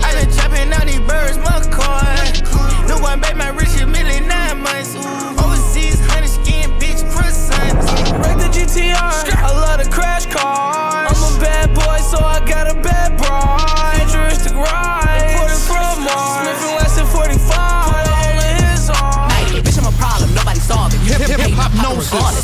[0.03, 2.43] I've been chopping out these birds, McCoy.
[2.87, 4.95] New one, babe, my rich a million nine months.
[5.39, 7.79] Overseas, honey skin, bitch, croissant.
[8.19, 11.07] Break the GTR, I love the crash cars.
[11.07, 13.95] I'm a bad boy, so I got a bad bride.
[13.95, 16.35] Futuristic ride, imported from Mars.
[16.43, 19.31] Smith and Wesson 45, put a hole in his arm.
[19.31, 20.99] Hey, bitch, I'm a problem, nobody solve it.
[21.07, 22.40] Hip, hip, hip hop knows Regardless,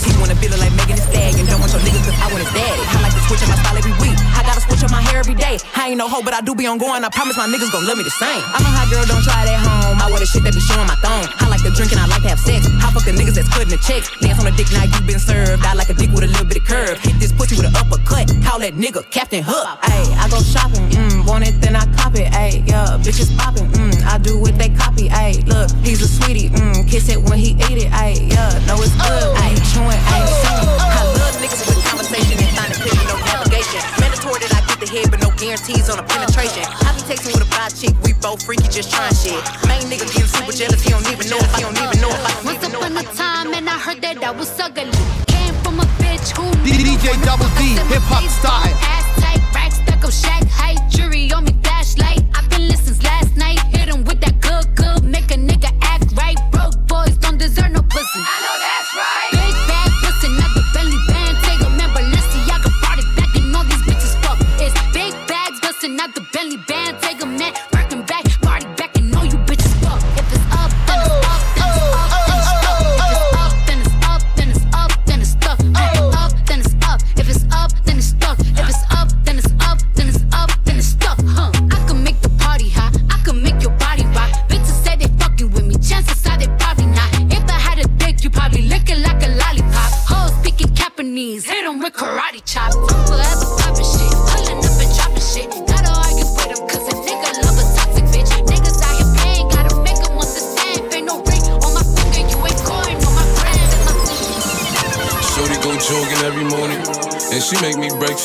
[2.48, 2.84] his daddy.
[2.88, 4.16] I like to switch up my style every week.
[4.32, 5.60] I gotta switch up my hair every day.
[5.76, 7.04] I ain't no hoe, but I do be on going.
[7.04, 8.42] I promise my niggas gon' love me the same.
[8.56, 10.00] I'm a hot girl, don't try it at home.
[10.00, 11.28] I wear the shit that be showing my thong.
[11.44, 12.68] I like to drink and I like to have sex.
[12.80, 14.08] I fuck the niggas that's cutting the checks.
[14.24, 15.64] Dance on the dick, now you been served.
[15.66, 17.00] I like a dick with a little bit of curve.
[17.00, 18.32] Hit this pussy with an uppercut.
[18.44, 19.66] Call that nigga Captain Hook.
[19.84, 22.32] Ayy, I go shopping, mm, want it, then I cop it.
[22.32, 25.10] Ayy, yeah, bitches popping, mm, I do what they copy.
[25.10, 27.92] Ayy, look, he's a sweetie, mm, kiss it when he eat it.
[27.92, 29.28] Ayy, yeah, know it's good.
[29.44, 30.72] Ayy, chewing, ayy, singing.
[30.80, 33.84] I love niggas with conversation and find a picture, no navigation.
[34.00, 36.64] Mandatory that I get the head, but no guarantees on a penetration.
[36.64, 39.44] I be texting with a fly chick, we both freaky, just trying shit.
[39.68, 42.24] Main nigga getting super jealous, he don't even know if I don't even know if
[42.24, 44.88] I don't Once even know upon a time, and I heard that I was ugly.
[45.28, 48.72] Came from a bitch who DJ Double D, hip hop style.
[48.80, 50.47] Ass tight, rack stuck up, shack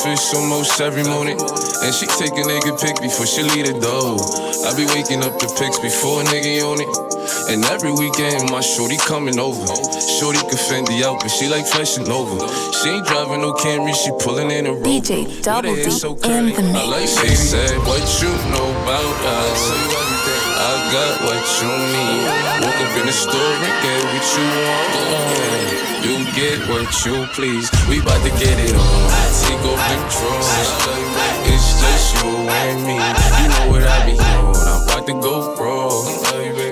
[0.03, 1.39] breakfast almost every morning.
[1.39, 4.19] And she take a nigga pic before she leave the door.
[4.67, 6.91] I be waking up the pics before a nigga on it.
[7.51, 9.67] And every weekend, my shorty coming over.
[10.19, 12.39] Shorty can fend the out, but she like flashing over.
[12.83, 14.85] She ain't driving no Camry, she pulling in a rover.
[14.85, 20.12] DJ Double D so in the I like she said, what you know about us.
[20.63, 22.23] I got what you need.
[22.63, 25.43] Woke up in the store and get what you want.
[26.07, 27.67] You get what you please.
[27.89, 29.11] We bout to get it on.
[29.43, 30.71] Take off the drawers.
[31.51, 32.95] It's just you and me.
[32.95, 34.55] You know what I be on.
[34.55, 35.73] I'm about to go pro.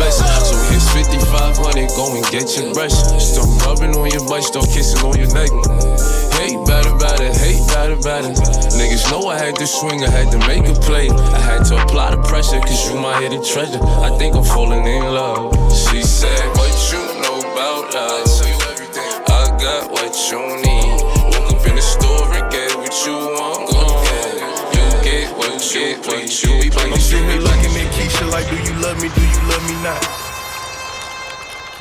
[0.00, 0.24] best.
[0.48, 2.96] So here's 5500, go and get your brush.
[3.20, 5.52] Start rubbing on your butt, start kissing on your neck.
[6.40, 7.60] Hate about it, hate
[8.00, 8.36] about it.
[8.80, 11.10] Niggas know I had to swing, I had to make a play.
[11.10, 13.80] I had to apply the pressure, cause you my hidden treasure.
[13.82, 15.52] I think I'm falling in love.
[15.72, 18.38] She said, What you know about us?
[18.38, 19.12] So you everything.
[19.28, 21.02] I got what you need.
[21.32, 23.49] Woke up in the store and get what you want.
[25.60, 28.72] You get what you, what you, we I'm sitting looking at Keisha like, do you
[28.80, 29.10] love me?
[29.12, 30.00] Do you love me not?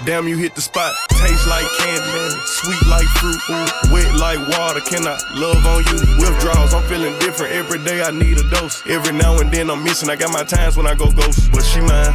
[0.06, 0.94] Damn, you hit the spot.
[1.12, 4.82] Taste like candy, sweet like fruit, ooh, wet like water.
[4.82, 5.96] Can I love on you?
[6.20, 7.54] Withdrawals, I'm feeling different.
[7.54, 8.84] Every day I need a dose.
[8.86, 10.10] Every now and then I'm missing.
[10.10, 12.14] I got my times when I go ghost, but she mine.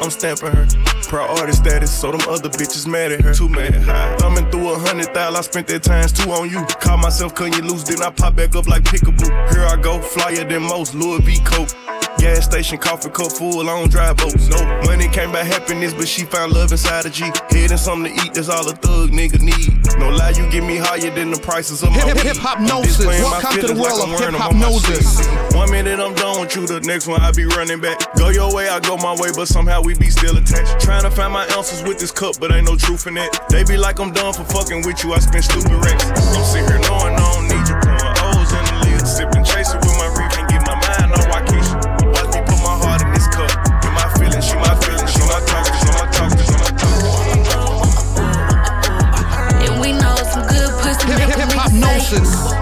[0.00, 0.97] I'm stamping her.
[1.08, 3.32] Priority status, so them other bitches mad at her.
[3.32, 3.72] Too mad.
[4.20, 6.64] Thumbing through a hundred thousand, I spent that times two on you.
[6.80, 9.26] Caught myself cutting you loose, then I pop back up like pickaboo.
[9.54, 11.40] Here I go, flyer than most, Louis V.
[11.44, 11.70] Coke.
[12.18, 14.48] Gas station, coffee cup full, I don't drive boats.
[14.48, 17.24] No money came by happiness, but she found love inside a G.
[17.50, 19.78] Head and something to eat, that's all a thug nigga need.
[19.98, 22.96] No lie, you get me higher than the prices of my Hip- hip- gnosis.
[22.98, 26.40] displaying Welcome to the world like of I'm hip-hop on my One minute I'm done
[26.40, 27.98] with you, the next one I be running back.
[28.16, 30.80] Go your way, I go my way, but somehow we be still attached.
[30.80, 33.30] Trying to find my ounces with this cup, but ain't no truth in it.
[33.48, 36.04] They be like I'm done for fucking with you, I spend stupid racks.
[36.10, 37.57] I'm sitting here knowing I don't need
[52.10, 52.57] hip-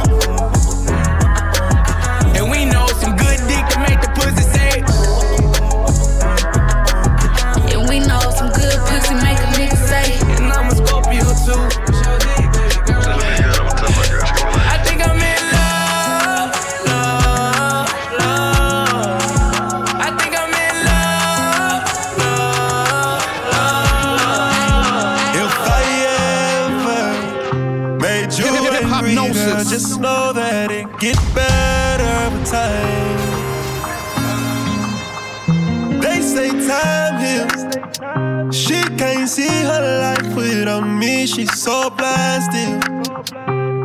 [41.55, 42.80] So still.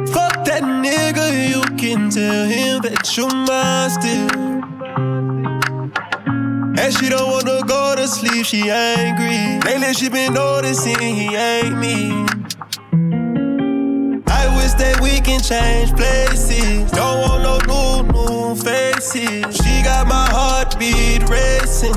[0.07, 4.51] Fuck that nigga, you can tell him that you're mine still.
[6.80, 9.59] And she don't wanna go to sleep, she angry.
[9.66, 12.12] Lately she been noticing he ain't me.
[14.28, 16.91] I wish that we can change places.
[16.91, 19.55] Don't want no new, new faces.
[19.57, 21.93] She got my heartbeat racing.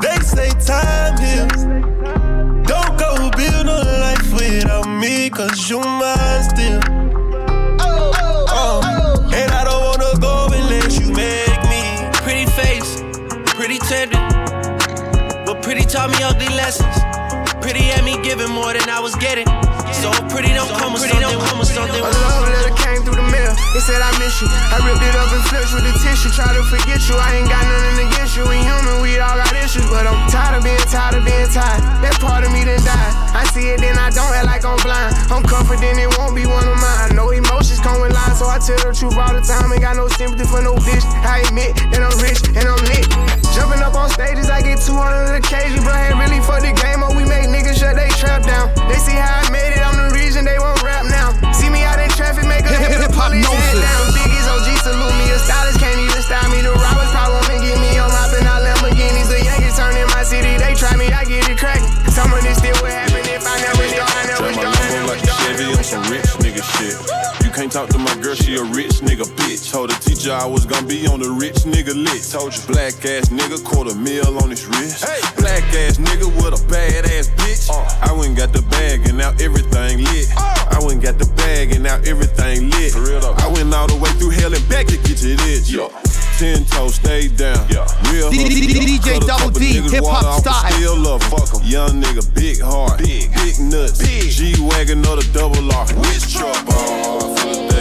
[0.00, 1.71] They say time heals.
[5.62, 6.80] Cause you mine still.
[7.80, 8.12] Oh,
[8.48, 11.82] oh, um, oh, and I don't wanna go unless you make me.
[12.22, 13.02] Pretty face,
[13.54, 14.18] pretty tender.
[15.46, 16.96] But pretty taught me ugly lessons.
[17.60, 19.46] Pretty had me giving more than I was getting.
[20.02, 21.94] So pretty don't come with something, come with something.
[21.94, 23.54] A love letter came through the mail.
[23.78, 24.50] It said I miss you.
[24.50, 26.34] I ripped it up and flipped with the tissue.
[26.34, 27.14] Try to forget you.
[27.14, 28.42] I ain't got nothing against you.
[28.50, 29.86] We human, we all got issues.
[29.86, 32.02] But I'm tired of being tired of being tired.
[32.02, 33.12] That part of me done died.
[33.30, 35.14] I see it, then I don't act like I'm blind.
[35.30, 37.14] I'm confident it won't be one of mine.
[37.14, 39.70] No emotions come with lies, so I tell the truth all the time.
[39.70, 41.06] Ain't got no sympathy for no bitch.
[41.22, 43.41] I admit that I'm rich and I'm lit.
[68.52, 69.70] She a rich nigga bitch.
[69.70, 72.32] Told the teacher I was gonna be on the rich nigga list.
[72.32, 75.04] Told you, black ass nigga, quarter meal on his wrist.
[75.04, 75.20] Hey.
[75.40, 77.70] Black ass nigga with a bad ass bitch.
[77.70, 78.08] Uh.
[78.08, 80.28] I went got the bag and now everything lit.
[80.36, 80.76] Uh.
[80.76, 82.92] I went got the bag and now everything lit.
[82.92, 83.36] For real though.
[83.38, 85.70] I went all the way through hell and back to get to this.
[85.70, 85.88] Yeah.
[86.38, 87.60] Ten toes, stay down.
[87.70, 87.86] Yeah.
[88.10, 90.72] Real DJ Double D, hip hop style.
[90.72, 91.62] Still love fuck em.
[91.64, 94.28] Young nigga, big heart, big, big nuts, big.
[94.30, 95.86] G wagon or the double R.
[96.04, 97.71] Which truck?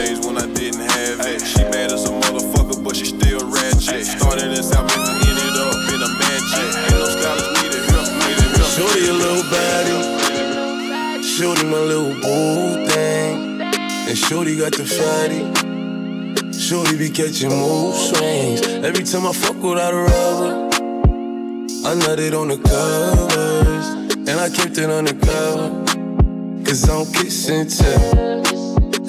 [11.71, 13.61] My little boo thing.
[13.61, 15.41] And Shorty got the fatty.
[16.51, 18.61] Shorty be catching mood swings.
[18.83, 20.69] Every time I fuck without a rubber,
[21.87, 23.87] I nutted on the covers.
[24.27, 25.69] And I kept it on the cover.
[26.65, 28.39] Cause I don't kiss and tell.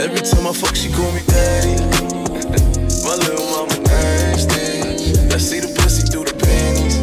[0.00, 1.82] Every time I fuck, she call me daddy.
[3.04, 5.34] My little mama nasty.
[5.34, 6.96] I see the pussy through the panties.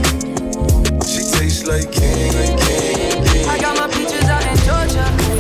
[1.12, 3.29] She tastes like king,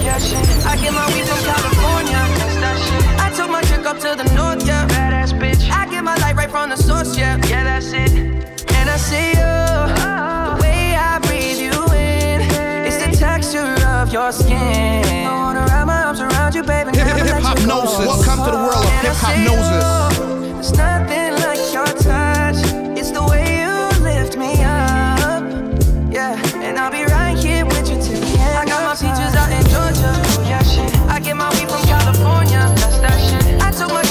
[0.09, 0.65] Yeah, shit.
[0.65, 2.17] I get my weed from California.
[2.41, 3.03] That's that shit.
[3.21, 5.69] I took my chick up to the north, yeah Badass bitch.
[5.69, 8.11] I get my light right from the source, yeah, yeah, that's it.
[8.77, 9.53] And I see you,
[10.49, 12.41] the way I breathe you in,
[12.87, 15.05] it's the texture of your skin.
[15.29, 16.89] I wanna wrap my arms around you, baby.
[16.97, 18.07] Hip, hop noses.
[18.09, 20.17] Welcome to the world of Hiphopnosis.
[20.57, 21.38] There's nothing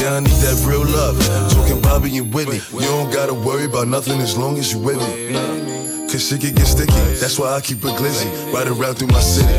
[0.00, 1.16] Yeah, I need that real love.
[1.52, 2.60] Talking Bobby and Whitney.
[2.72, 5.32] You don't gotta worry about nothing as long as you with me.
[6.08, 6.92] Cause shit can get sticky.
[7.20, 8.28] That's why I keep it glizzy.
[8.52, 9.52] Right around through my city.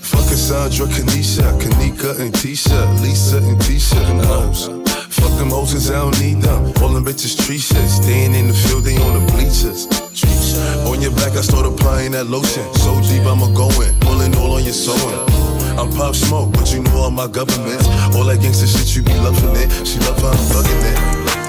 [0.00, 4.66] Fuck Cassandra, Kanisha, Kanika, and Tisha, Lisa, and Tisha, and hoes.
[5.14, 6.72] Fuck them hoes, I don't need them.
[6.82, 7.88] All them bitches tree shit.
[7.88, 9.86] Staying in the field, they on the bleachers.
[10.86, 12.64] On your back, I start applying that lotion.
[12.74, 15.51] So deep, I'ma go in, pulling all on your sewing.
[15.78, 17.86] I'm pop smoke, but you know all my governments.
[18.14, 19.68] All that gangsta shit, you be loving it.
[19.86, 20.98] She love how I'm thugging it.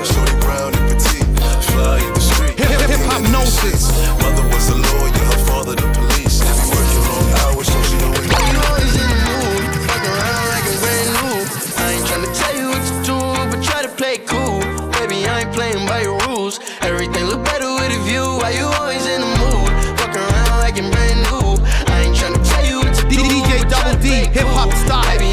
[0.06, 1.28] Shorty brown and petite,
[1.72, 2.58] fly in the street.
[2.60, 3.92] Hip hip hip hypnosis.
[4.22, 6.40] Mother was a lawyer, her father the police.
[6.72, 8.43] Working long hours, so she always
[24.34, 25.33] hip hop style.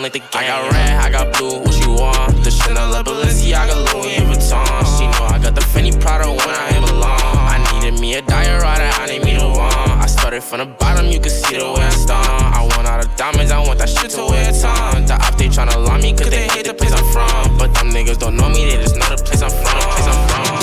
[0.00, 0.44] Wanna link the gang.
[0.44, 2.44] I got red, I got blue, what you want?
[2.44, 4.64] The Chanel, Balenciaga, Louis Vuitton.
[4.96, 7.36] She know I got the Fendi Prada when I am alone.
[7.54, 9.90] I needed me a diorite, I need me the one.
[10.00, 13.00] I started from the bottom, you can see the way I start I want all
[13.00, 15.06] the diamonds, I want that shit to wear time.
[15.06, 17.58] The op, they tryna lie me, cause they hate the place I'm from.
[17.58, 19.80] But them niggas don't know me, they just know the place I'm from.
[19.92, 20.60] Place I'm from.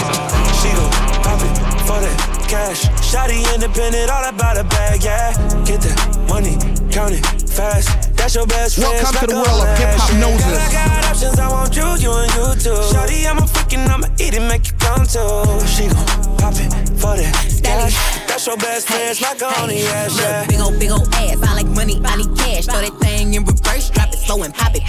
[0.60, 1.54] She gon' pop it
[1.86, 2.18] for that
[2.50, 2.90] cash.
[3.06, 5.32] Shotty independent, all about a bag, yeah.
[5.66, 6.58] Get that money,
[6.98, 7.94] count it fast.
[8.18, 8.92] That's your best friend.
[8.92, 10.58] Welcome to the world of Hiphopnosis.
[10.58, 12.74] I got options, I want you, you and you too.
[12.90, 15.46] Shorty, I'm a freaking, I'ma eat it, make you come too.
[15.70, 16.10] She gon'
[16.42, 17.94] pop it for that cash.
[18.26, 20.48] That's your best friend's macaroni ass, yeah.
[20.48, 21.38] Big ol' big ol' ass.
[21.38, 22.66] I like money, I need cash.
[22.66, 24.82] Throw that thing in reverse, drop it slow and pop it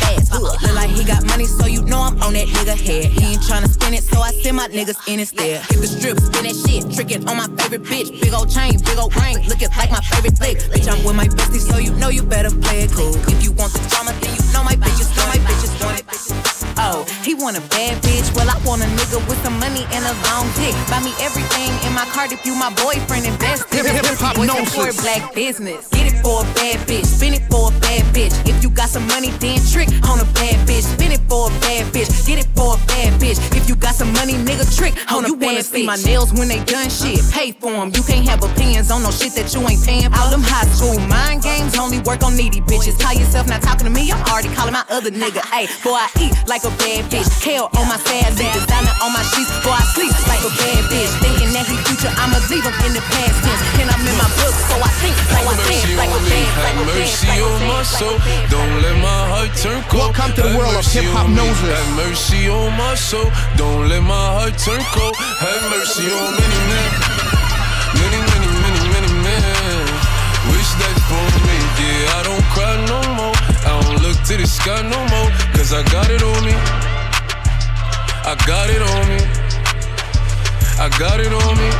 [2.49, 3.13] nigga head.
[3.13, 5.65] He ain't tryna spin it, so I send my niggas in instead.
[5.67, 8.11] Hit the strip, spin that shit, trick it on my favorite bitch.
[8.21, 10.59] Big ol' chain, big ol' ring, looking like my favorite flick.
[10.73, 13.15] Bitch, I'm with my bestie, so you know you better play it cool.
[13.29, 14.38] If you want the drama, then you
[16.79, 18.31] Oh, he want a bad bitch.
[18.35, 20.74] Well, I want a nigga with some money and a long dick.
[20.87, 23.26] Buy me everything in my card if you my boyfriend.
[23.26, 23.99] Invest in it.
[24.39, 25.89] Boys for black business.
[25.89, 27.07] Get it for a bad bitch.
[27.07, 28.35] Spin it for a bad bitch.
[28.47, 30.87] If you got some money, then trick on a bad bitch.
[30.87, 32.11] Spin it for a bad bitch.
[32.26, 33.39] Get it for a bad bitch.
[33.57, 35.41] If you got some money, nigga, trick on oh, a bad bitch.
[35.41, 37.18] You wanna see my nails when they done shit?
[37.33, 37.91] Pay for them.
[37.95, 40.18] You can't have opinions on no shit that you ain't paying for.
[40.18, 42.99] All them high school mind games only work on needy bitches.
[43.01, 44.11] Call yourself not talking to me.
[44.12, 45.43] I'm already calling my other nigga.
[45.51, 47.29] Hey, boy, I eat like a bad bitch.
[47.41, 48.53] Kale on my sad bitch.
[48.53, 49.51] Designer on my sheets.
[49.64, 51.12] Boy, I sleep like a bad bitch.
[51.23, 53.62] Thinking that he future, I'ma leave him in the past tense.
[53.81, 56.77] And I'm in my book, so I think like a bad, like a bad, like
[56.77, 56.97] a bad.
[56.99, 58.16] Mercy on my soul.
[58.53, 60.12] Don't let my heart turn cold.
[60.12, 61.73] Welcome to the world of Hiphopnosis.
[61.73, 63.29] Have mercy on my soul.
[63.57, 65.16] Don't let my heart turn cold.
[65.16, 66.91] Have mercy on many men.
[67.99, 69.85] Many, many, many, many men.
[70.53, 71.57] Wish that for me.
[71.81, 73.18] Yeah, I don't cry no more.
[74.19, 75.31] I don't look to the sky no more.
[75.55, 76.53] Cause I got it on me.
[78.25, 79.21] I got it on me.
[80.79, 81.71] I got it on me.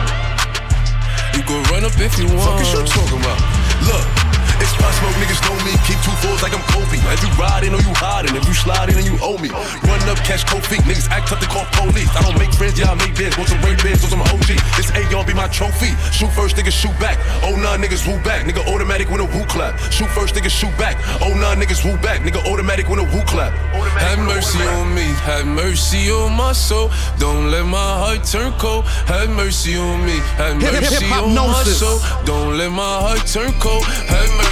[1.37, 2.43] You go run up if you want.
[2.43, 3.41] Fuck is you talking about?
[3.87, 4.28] Look.
[4.61, 5.75] It's Pop Smoke, niggas know me.
[5.87, 6.99] Keep two fours like I'm Kobe.
[6.99, 9.49] If you riding or you hiding, if you sliding and you owe me.
[9.87, 10.83] Run up, catch cold feet.
[10.83, 12.11] Niggas act tough to call police.
[12.17, 13.39] I don't make friends, yeah, I make bids.
[13.39, 14.59] Want some rape bids, want some OG.
[14.75, 15.95] This A y'all be my trophy.
[16.11, 17.17] Shoot first, niggas shoot back.
[17.47, 18.45] Oh nah, niggas woo back.
[18.47, 19.79] Nigga automatic when a woo clap.
[19.95, 20.99] Shoot first, niggas shoot back.
[21.23, 22.21] Oh nah, niggas woo back.
[22.27, 23.55] Nigga automatic when a woo clap.
[24.03, 25.07] Have mercy on me.
[25.23, 26.91] Have mercy on my soul.
[27.19, 28.85] Don't let my heart turn cold.
[29.07, 30.19] Have mercy on me.
[30.37, 31.99] Have mercy on my soul.
[32.25, 33.85] Don't let my heart turn cold.
[33.85, 34.48] Have mercy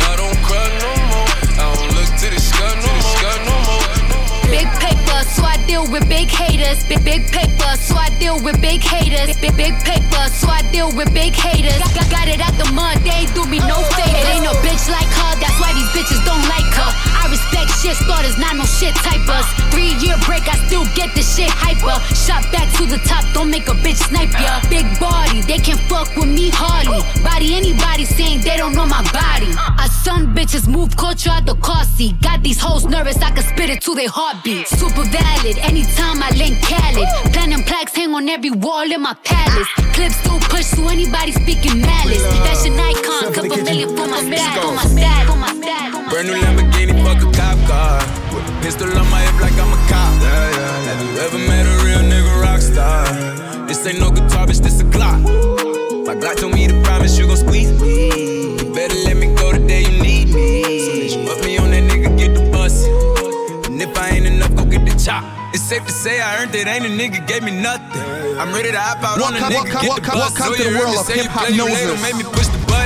[0.00, 1.28] I don't cry no more.
[1.60, 4.46] I don't look to the sky no more.
[4.48, 6.84] Big paper, so I deal with big haters.
[6.84, 9.36] Big paper, so I deal with big haters.
[9.36, 11.78] Big paper, so I deal with big haters.
[11.92, 14.26] Got, got it out the mud, they do me no favor.
[14.32, 16.90] Ain't no bitch like her, that's why these bitches don't like her.
[17.16, 19.48] I respect shit starters, not no shit typers.
[19.72, 21.96] Three year break, I still get the shit hyper.
[22.12, 24.60] Shot back to the top, don't make a bitch snipe ya.
[24.68, 27.00] Big body, they can fuck with me hardly.
[27.24, 29.48] Body anybody saying they don't know my body.
[29.56, 32.20] I son bitches move culture out the car seat.
[32.20, 34.68] Got these hoes nervous, I can spit it to their heartbeat.
[34.68, 37.08] Super valid, anytime I link Khaled.
[37.32, 39.68] Platinum plaques hang on every wall in my palace.
[39.96, 42.22] Clips still push to anybody speaking malice.
[42.44, 45.85] Fashion icon, couple million for my style, for my style, for my style.
[46.10, 47.98] Brand new Lamborghini, fuck a cop car.
[48.32, 50.12] With a pistol on my hip like I'm a cop.
[50.22, 53.66] Yeah, yeah, Have you ever met a real nigga rock star?
[53.66, 55.20] This ain't no guitar, bitch, this a Glock.
[56.06, 58.56] My Glock told me to promise you gon' squeeze me.
[58.56, 60.62] You better let me go the day you need me.
[61.26, 62.84] Put me on that nigga, get the bus.
[63.66, 65.24] And if I ain't enough, go get the chop.
[65.54, 68.02] It's safe to say I earned it, ain't a nigga gave me nothing.
[68.38, 70.38] I'm ready to hop out welcome, on a nigga, welcome, get welcome, the bus.
[70.38, 72.02] welcome so to the world of hip-hop play, you later, noses.
[72.02, 72.46] Made me push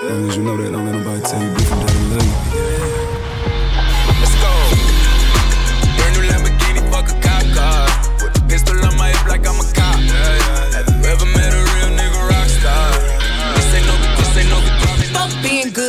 [0.00, 2.22] As long as you know that, don't let nobody tell you different that they love
[2.22, 2.38] you.
[4.22, 4.52] Let's go.
[5.98, 7.82] Brand new Lamborghini, fuck a cop car.
[8.22, 9.98] With a pistol on my hip like I'm a cop.
[9.98, 12.94] Have you ever met a real nigga rock star?
[13.58, 14.94] This ain't no, this ain't no guitar.
[15.18, 15.87] Fuck being good,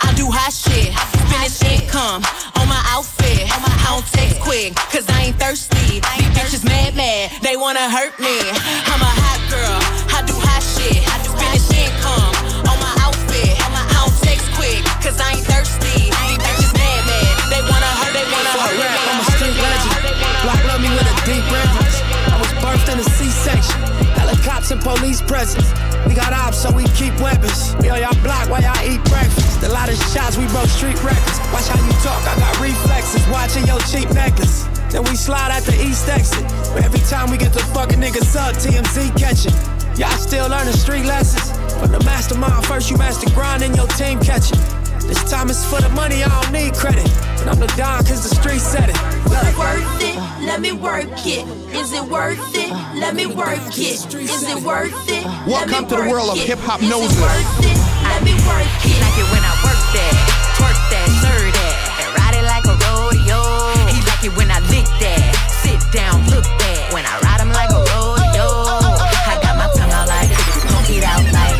[0.00, 0.92] I do hot shit.
[1.30, 2.22] Finish income
[2.60, 3.48] on my outfit.
[3.48, 6.00] I don't text quick, cause I ain't thirsty.
[6.00, 8.40] These bitches mad, mad, they wanna hurt me.
[8.88, 9.78] I'm a hot girl,
[10.16, 11.04] I do hot shit.
[11.36, 12.32] Finish income
[12.64, 13.52] on my outfit.
[13.52, 16.08] I don't text quick, cause I ain't thirsty.
[16.08, 19.92] These bitches mad, mad, they wanna hurt, they wanna hurt, they I'm a street legend.
[20.40, 22.00] Block love me with a deep reverence.
[22.32, 24.21] I was birthed in a C-section.
[24.42, 25.70] Helicopters and police presence.
[26.02, 27.76] We got ops, so we keep weapons.
[27.78, 29.62] We on y'all block while y'all eat breakfast.
[29.62, 31.38] A lot of shots, we broke street records.
[31.54, 33.22] Watch how you talk, I got reflexes.
[33.30, 34.66] Watching your cheap necklace.
[34.90, 36.42] Then we slide at the east exit.
[36.74, 39.54] But every time we get the fucking niggas up, TMZ catching.
[39.96, 41.54] Y'all still learning street lessons.
[41.78, 44.58] From the mastermind, first you master grind and your team catching.
[45.06, 47.08] This time is for the money, I don't need credit.
[47.40, 48.98] And I'm the Don cause the street said it.
[49.30, 49.58] Look.
[49.58, 50.16] Worth it,
[50.46, 51.61] let me work it.
[51.72, 52.70] Is it worth it?
[53.00, 53.96] Let me work it.
[54.14, 55.24] Is it worth it?
[55.48, 57.16] Welcome to the world of Hiphopnosis.
[57.16, 58.98] Let me work it.
[59.00, 60.14] Like it when I work that,
[60.60, 63.40] twerk that, serve that, and ride it like a rodeo.
[63.88, 65.20] He like it when I lick that,
[65.64, 66.92] sit down, look that.
[66.92, 68.46] When I ride him like a rodeo,
[69.26, 70.28] I got my tongue out like,
[70.68, 71.56] poke it out like.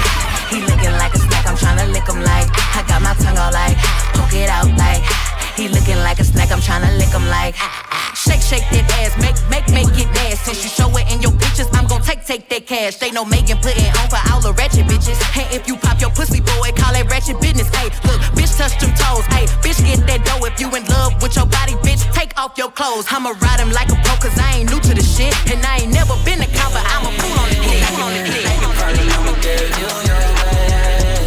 [0.53, 2.53] He looking like a snack, I'm trying to lick him like.
[2.77, 3.81] I got my tongue out like,
[4.13, 4.82] poke it out like.
[5.57, 7.55] He looking like a snack, I'm trying to lick him like.
[7.59, 8.03] Ah, ah, ah.
[8.17, 10.41] Shake, shake that ass, make, make, make it dance.
[10.41, 12.97] Since you show it in your pictures, I'm gon' take, take that cash.
[12.97, 15.21] They know Megan putting on for all the ratchet bitches.
[15.33, 17.69] Hey, if you pop your pussy, boy, call it ratchet business.
[17.75, 19.25] Hey, look, bitch, touch them toes.
[19.33, 22.05] Hey, bitch, get that dough if you in love with your body, bitch.
[22.13, 23.05] Take off your clothes.
[23.11, 25.33] I'ma ride him like a pro, cause I ain't new to the shit.
[25.53, 27.81] And I ain't never been a cop, but I'm a fool on the clip.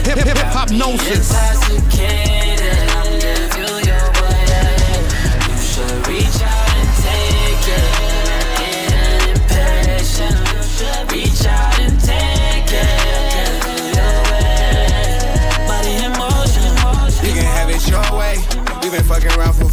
[0.06, 2.35] Hip, hip, Hiphopnosis.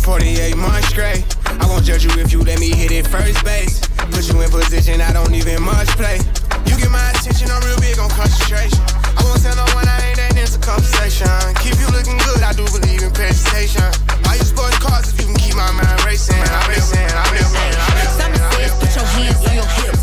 [0.03, 1.23] 48 months straight.
[1.47, 3.79] I won't judge you if you let me hit it first base.
[4.11, 6.19] Put you in position I don't even much play.
[6.67, 8.83] You get my attention, I'm real big on concentration.
[8.83, 11.31] I won't tell no one I ain't that into conversation.
[11.63, 13.87] Keep you looking good, I do believe in presentation.
[14.27, 16.35] Why you sporting cars if you can keep my mind racing?
[16.51, 18.19] I'm racing, I'm racing, I'm racing.
[18.19, 20.03] Simon says, put your hands on your hips.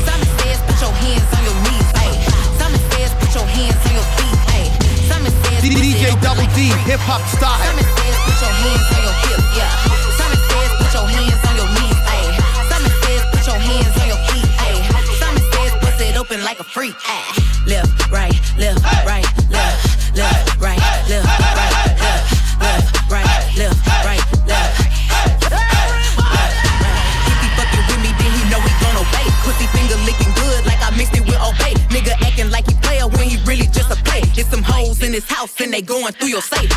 [0.00, 1.88] Simon says, put your hands on your knees.
[1.92, 2.12] Ay.
[2.56, 4.35] Simon says, put your hands on your feet.
[5.74, 7.58] DJ Double D, hip hop style.
[7.58, 9.46] Simon says, put your hands on your hips.
[9.58, 9.70] Yeah.
[10.18, 11.98] Simon says, put your hands on your knees.
[12.06, 12.26] Ay.
[12.70, 14.50] Simon says, put your hands on your feet.
[14.62, 14.76] Ay.
[15.18, 16.94] Simon says, bust it open like a freak.
[17.06, 17.24] Ay.
[17.66, 19.26] Left, right, left, right,
[35.20, 36.70] some hoes in his house and they going through your safe.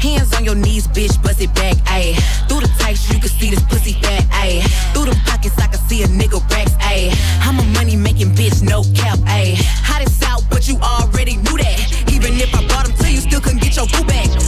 [0.00, 2.16] Hands on your knees, bitch, bust it back, ayy.
[2.48, 4.62] Through the tights, you can see this pussy fat, ayy.
[4.92, 7.12] Through them pockets, I can see a nigga racks, ayy.
[7.42, 9.58] I'm a money making bitch, no cap, ayy.
[10.00, 12.10] As out, but you already knew that.
[12.10, 14.39] Even if I brought him to you, still couldn't get your boo back.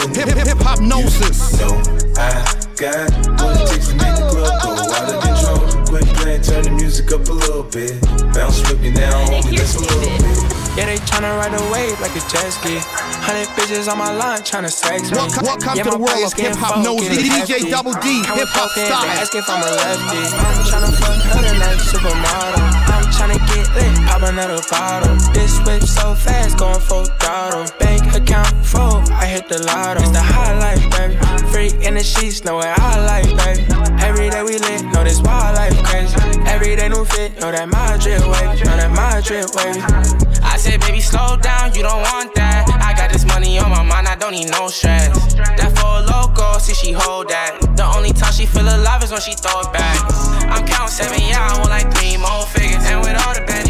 [0.00, 1.60] Hip, hip, Hiphopnosis.
[1.60, 1.76] No,
[2.16, 2.32] I
[2.80, 5.60] got what it takes to make the club go out of control.
[5.92, 8.00] Quick grand, turn the music up a little bit.
[8.32, 10.60] Bounce with me now, homie, let's a little bit.
[10.80, 12.80] Yeah, they tryna ride a wave like a jet ski.
[13.20, 15.20] Hundred bitches on my line tryna sex me.
[15.20, 17.20] Welcome, welcome yeah, to the my world of hip hop full, noses.
[17.20, 17.68] DJ.
[17.68, 19.04] Double D, hip hop style.
[19.04, 20.24] They ask if I'm a lefty.
[20.32, 22.64] I'm tryna fuck her tonight, supermodel.
[22.88, 25.12] I'm tryna get lit, pop another bottle.
[25.36, 27.68] This whip so fast, going full throttle.
[27.76, 28.89] Bank account full, I
[29.30, 30.02] hit the lotto.
[30.02, 31.14] It's the high life, baby.
[31.54, 33.62] Freak in the sheets, know what I like, baby.
[34.02, 36.18] Every day we lit, know this wild life crazy.
[36.50, 39.80] Every day new fit, know that my drip wavy, know that my drip wavy.
[40.42, 42.66] I said, baby, slow down, you don't want that.
[42.82, 45.34] I got this money on my mind, I don't need no stress.
[45.34, 47.60] That for loco, see she hold that.
[47.76, 49.94] The only time she feel alive is when she throw it back.
[50.50, 52.82] I'm counting seven, yeah, I want like three more figures.
[52.90, 53.69] And with all the bandies,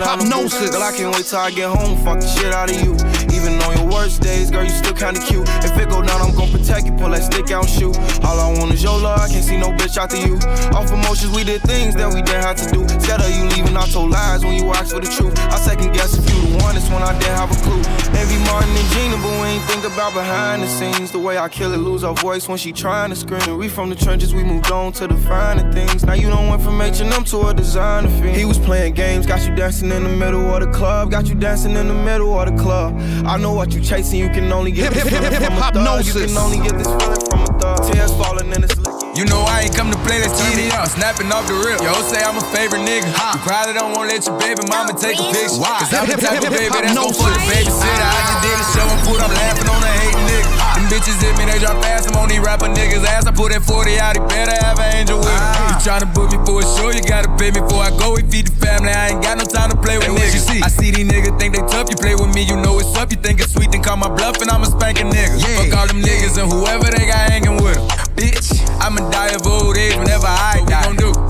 [0.00, 0.70] Gnosis.
[0.70, 2.94] Girl, I can't wait till I get home, fuck the shit out of you.
[3.34, 5.48] Even on your worst days, girl, you still kinda cute.
[5.64, 7.96] If it go down, I'm gon' protect you, pull that stick out shoot.
[8.24, 10.34] All I want is your love, I can't see no bitch after you.
[10.76, 12.82] Off emotions, we did things that we didn't have to do.
[12.82, 15.34] Instead of you leaving, I told lies when you asked for the truth.
[15.54, 17.82] I second guess if you the one, it's when I didn't have a clue.
[18.20, 21.10] Envy Martin and Gina, but we ain't think about behind the scenes.
[21.10, 23.58] The way I kill it, lose our voice when she trying to scream.
[23.58, 26.04] We from the trenches, we moved on to the finer things.
[26.04, 28.36] Now you don't went from H&M to a designer fiend.
[28.36, 31.34] He was playing games, got you dancing in the middle of the club, got you
[31.34, 32.94] dancing in the middle of the club.
[33.26, 35.52] I know what you chasing, you can only get Hip, this hip, hip, from hip,
[35.52, 36.02] a hop thug.
[36.02, 37.86] You can only get this feeling from a thug.
[37.86, 38.74] Tears falling in his
[39.14, 40.90] You know I ain't come to play, let's get it up.
[40.90, 41.78] Snapping off the rip.
[41.78, 43.06] Yo, say I'm a favorite nigga.
[43.06, 45.62] You probably don't wanna let your baby mama take a picture.
[45.62, 48.10] Cause I'm the type of baby that's gon' put a babysitter.
[48.10, 50.55] I just did a show and put up laughing on a hating nigga.
[50.96, 52.08] Bitches hit me, they drop fast.
[52.08, 53.28] I'm on these rapper niggas' ass.
[53.28, 55.68] I put that 40 out, he better have an angel with him.
[55.68, 58.16] You tryna book me for a show, you gotta pay me before I go.
[58.16, 60.48] We feed the family, I ain't got no time to play with niggas.
[60.48, 60.64] See?
[60.64, 63.12] I see these niggas think they tough, you play with me, you know it's up.
[63.12, 65.68] You think it's sweet, then call my bluff and I'ma spank a spanking nigga.
[65.68, 67.84] Fuck all them niggas and whoever they got hanging with them.
[68.16, 70.80] Bitch, I'ma die of old age whenever I die.
[70.80, 71.25] What we gon' do?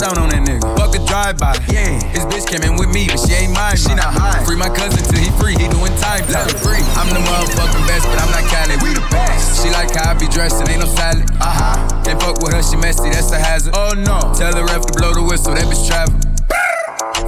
[0.00, 0.64] Down on that nigga.
[0.80, 1.60] Fuck a drive-by.
[1.68, 3.76] Yeah, this bitch came in with me, but she ain't mine.
[3.76, 4.40] She not high.
[4.48, 6.24] Free my cousin till he free, he doing time.
[6.32, 6.80] Let him free.
[6.96, 8.80] I'm the motherfucking best, but I'm not Cali.
[8.80, 9.60] We the best.
[9.60, 11.28] She like how I be dressed and ain't no salad.
[11.36, 12.00] Uh huh.
[12.00, 13.76] Can't fuck with her, she messy, that's a hazard.
[13.76, 14.32] Oh no.
[14.32, 16.16] Tell the ref to blow the whistle, that bitch travel.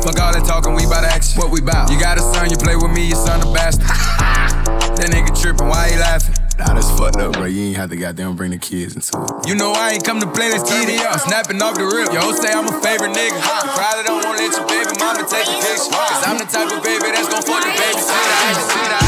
[0.00, 1.36] Fuck all that talking, we bout action.
[1.36, 1.92] What we bout?
[1.92, 3.84] You got a son, you play with me, your son a bastard.
[4.96, 6.41] that nigga tripping, why he laughing?
[6.58, 7.46] Nah, that's fucked up, bro.
[7.46, 9.48] You ain't have to goddamn bring the kids into it.
[9.48, 11.00] You know I ain't come to play this TV.
[11.00, 12.12] I'm snapping off the rip.
[12.12, 13.40] Yo, say I'm a favorite nigga.
[13.40, 15.90] Probably don't wanna let your baby mama take a picture.
[15.90, 18.00] Cause I'm the type of baby that's gon' fuck the baby.
[18.00, 18.56] See that?
[18.68, 19.02] See that?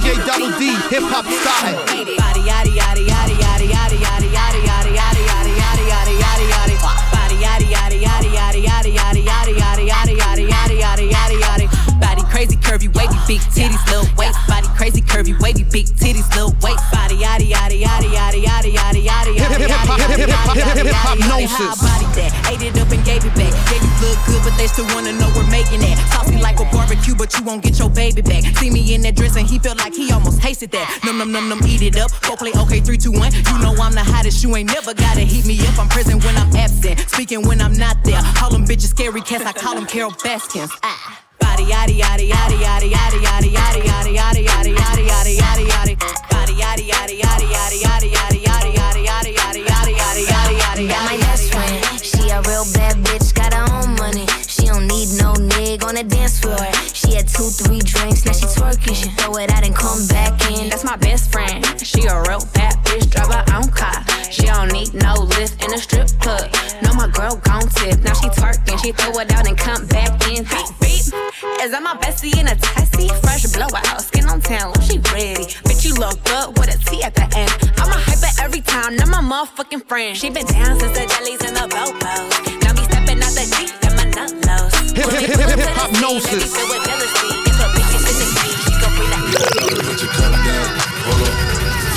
[0.00, 1.76] DJ Double D, hip hop style.
[2.16, 2.50] Body,
[12.70, 14.38] curvy, wavy, big titties, little waist.
[14.46, 16.78] Body crazy, curvy, wavy, big titties, little waist.
[16.94, 22.30] Body, yaddy, yaddy, yaddy, yaddy, yaddy, yaddy, yaddy, yaddy, yaddy, yaddy, How I body that,
[22.46, 23.50] ate it up and gave it back.
[23.74, 25.98] Yeah, you look good, but they still wanna know we're making that.
[26.14, 28.44] Saucy like a barbecue, but you won't get your baby back.
[28.58, 30.86] See me in that dress and he felt like he almost tasted that.
[31.04, 32.12] Num num num num, eat it up.
[32.22, 33.32] Go play okay, three, two, one.
[33.34, 34.44] You know I'm the hottest.
[34.44, 35.76] You ain't never gotta heat me up.
[35.76, 38.22] I'm present when I'm absent, speaking when I'm not there.
[38.38, 39.44] Call them bitches scary cats.
[39.44, 40.70] I call them Carole Baskins.
[40.84, 41.29] Ah.
[41.40, 45.94] Body yaddy yaddy yaddy yaddy yaddy yaddy yaddy yaddy yaddy yaddy yaddy yaddy yaddy yaddy.
[46.30, 50.88] Body yaddy yaddy yaddy yaddy yaddy yaddy yaddy yaddy yaddy yaddy yaddy yaddy yaddy yaddy.
[50.88, 51.84] Got my best friend.
[52.02, 54.26] She a real bad bitch, got her own money.
[54.46, 56.58] She don't need no nigga on the dance floor.
[56.92, 58.94] She had two, three drinks, now she twerking.
[58.94, 60.68] She throw it out and come back in.
[60.68, 61.64] That's my best friend.
[61.80, 64.04] She a real bad bitch, drive her own car.
[64.30, 66.50] She don't need no lift in a strip club.
[66.82, 68.00] No, my girl gon' tip.
[68.02, 70.44] Now she twerking, she throw it out and come back in.
[70.44, 70.79] Beep, beep.
[71.62, 73.08] Is that my bestie in a taxi?
[73.22, 75.44] Fresh blowout, skin on town, she ready.
[75.66, 77.50] Bitch, you look good with a T at the end.
[77.78, 80.16] I'm a hyper every time, not my motherfucking friend.
[80.16, 82.30] She been down since the jellies and the bobos.
[82.62, 84.74] Now me stepping out the Jeep and my nut lows.
[84.94, 86.46] Hip hip hip Hiphopnosis.
[86.54, 87.28] Filled with jealousy.
[87.50, 89.22] If a bitch is in the G, she gon' bring that.
[89.82, 90.68] Put your cup down,
[91.10, 91.34] hold up,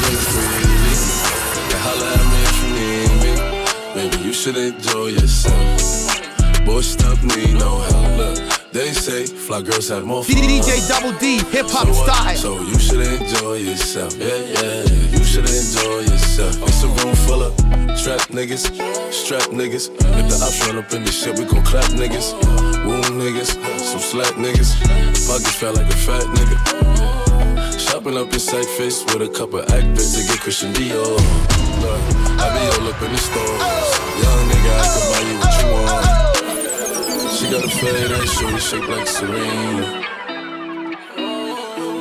[0.02, 0.98] drink freely.
[1.70, 3.34] Yeah, holla at me if you need me.
[3.94, 6.66] Maybe you should enjoy yourself.
[6.66, 8.18] Boy, stop need no help.
[8.18, 10.36] Look, they say fly girls have more fun.
[10.36, 12.36] DJ Double D, hip hop so, uh, style.
[12.36, 14.18] So you should enjoy yourself.
[14.18, 14.82] Yeah, yeah,
[15.14, 16.58] you should enjoy yourself.
[16.64, 17.56] It's a room full of
[18.02, 18.74] trap niggas,
[19.14, 19.94] strap niggas.
[19.94, 22.34] If the ops run up in this shit, we gon' clap niggas.
[22.84, 24.74] Wound niggas, some slack niggas.
[25.30, 26.58] Pockets felt like a fat nigga.
[27.80, 31.14] Shopping up in sight face with a couple actors to get Christian Dior.
[31.82, 32.02] Look,
[32.42, 33.62] I be all up in the stores.
[34.18, 35.53] Young nigga, I can buy you what you want.
[37.44, 40.02] She got a fade ass shorty shaped like Serena.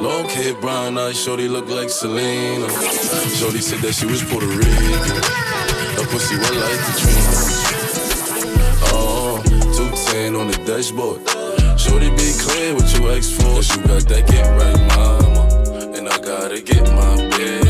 [0.00, 2.68] Long hair, brown eyes, shorty look like Selena.
[3.40, 4.72] Shorty said that she was Puerto Rican.
[5.98, 7.34] Her pussy wet like Katrina.
[8.86, 9.42] Uh-huh, oh,
[9.74, 11.18] 210 on the dashboard.
[11.76, 13.42] Shorty be clear what you asked for.
[13.42, 15.98] Cause you got that get right, mama.
[15.98, 17.61] And I gotta get my baby.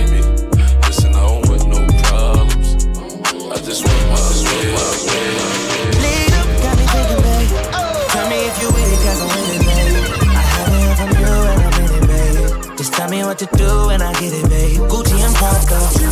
[13.33, 14.81] What to do and I get it, babe.
[14.91, 16.12] Gucci and Prada.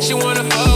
[0.00, 0.69] She wanna fuck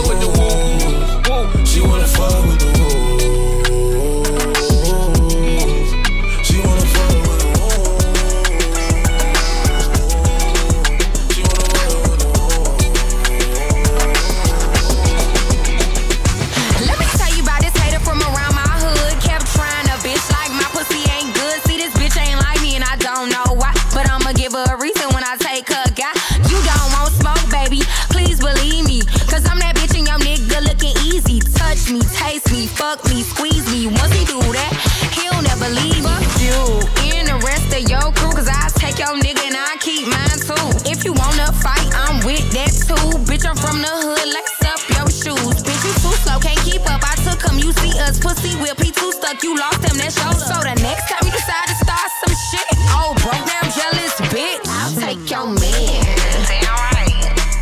[49.44, 52.64] you lost him, that's your So the next time you decide to start some shit,
[52.96, 54.64] oh, broke down, jealous bitch.
[54.66, 56.00] I'll take your man.
[56.48, 57.12] Damn right.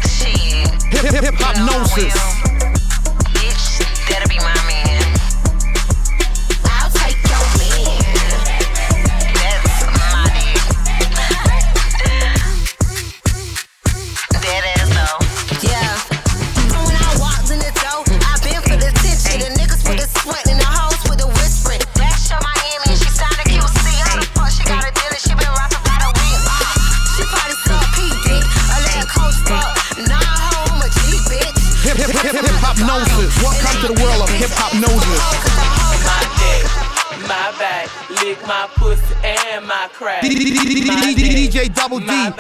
[0.07, 0.71] Shit.
[0.93, 1.57] Hip hip hip hop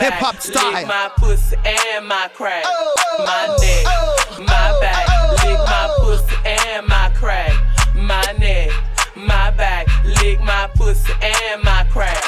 [0.00, 0.86] hip back, hop Lick style.
[0.86, 2.64] my pussy and my crack.
[3.18, 3.84] My neck,
[4.38, 5.06] my back,
[5.44, 7.52] lick my pussy and my crack.
[7.96, 8.70] My neck,
[9.16, 12.22] my back, lick my pussy and my crack.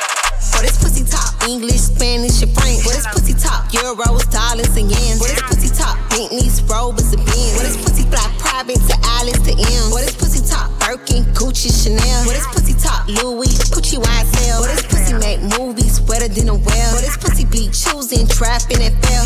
[0.53, 2.83] For this pussy talk, English, Spanish, and French.
[2.83, 5.19] For this pussy talk, euros, dollars, and yens.
[5.19, 7.57] For this pussy talk, Bentleys, Rovers, and Benz.
[7.57, 9.91] For this pussy fly private to Alice to M.
[9.91, 12.25] For this pussy talk, Birkin, Gucci, Chanel.
[12.25, 14.63] For this pussy talk, Louis, Gucci, YSL.
[14.63, 14.87] For this
[15.19, 16.91] pussy make movies wetter than a well.
[16.97, 19.25] For this pussy be choosing, trapping, and fail.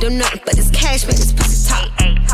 [0.00, 1.88] Don't nothing but this cash, man, this pussy talk.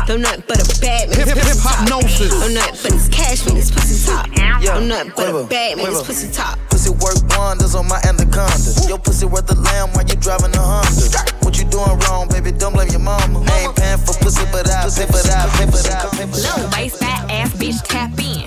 [0.07, 1.89] Don't nothing but a bad man, Hip- hip- hip-hop talk.
[1.89, 2.31] gnosis.
[2.31, 4.27] Don't nothing but this cash, man, this pussy talk.
[4.35, 6.59] Yeah, Don't nothing but a quiver, bad man, this pussy talk.
[6.69, 8.71] Pussy work wonders on my anaconda.
[8.87, 11.23] Your pussy worth a lamb while you driving a Honda.
[11.41, 12.51] What you doing wrong, baby?
[12.51, 13.39] Don't blame your mama.
[13.47, 16.37] I ain't paying for pussy, but I pay for that, pay for that, pay for
[16.39, 16.57] that.
[16.57, 18.43] Little waist, fat ass bitch, tap in.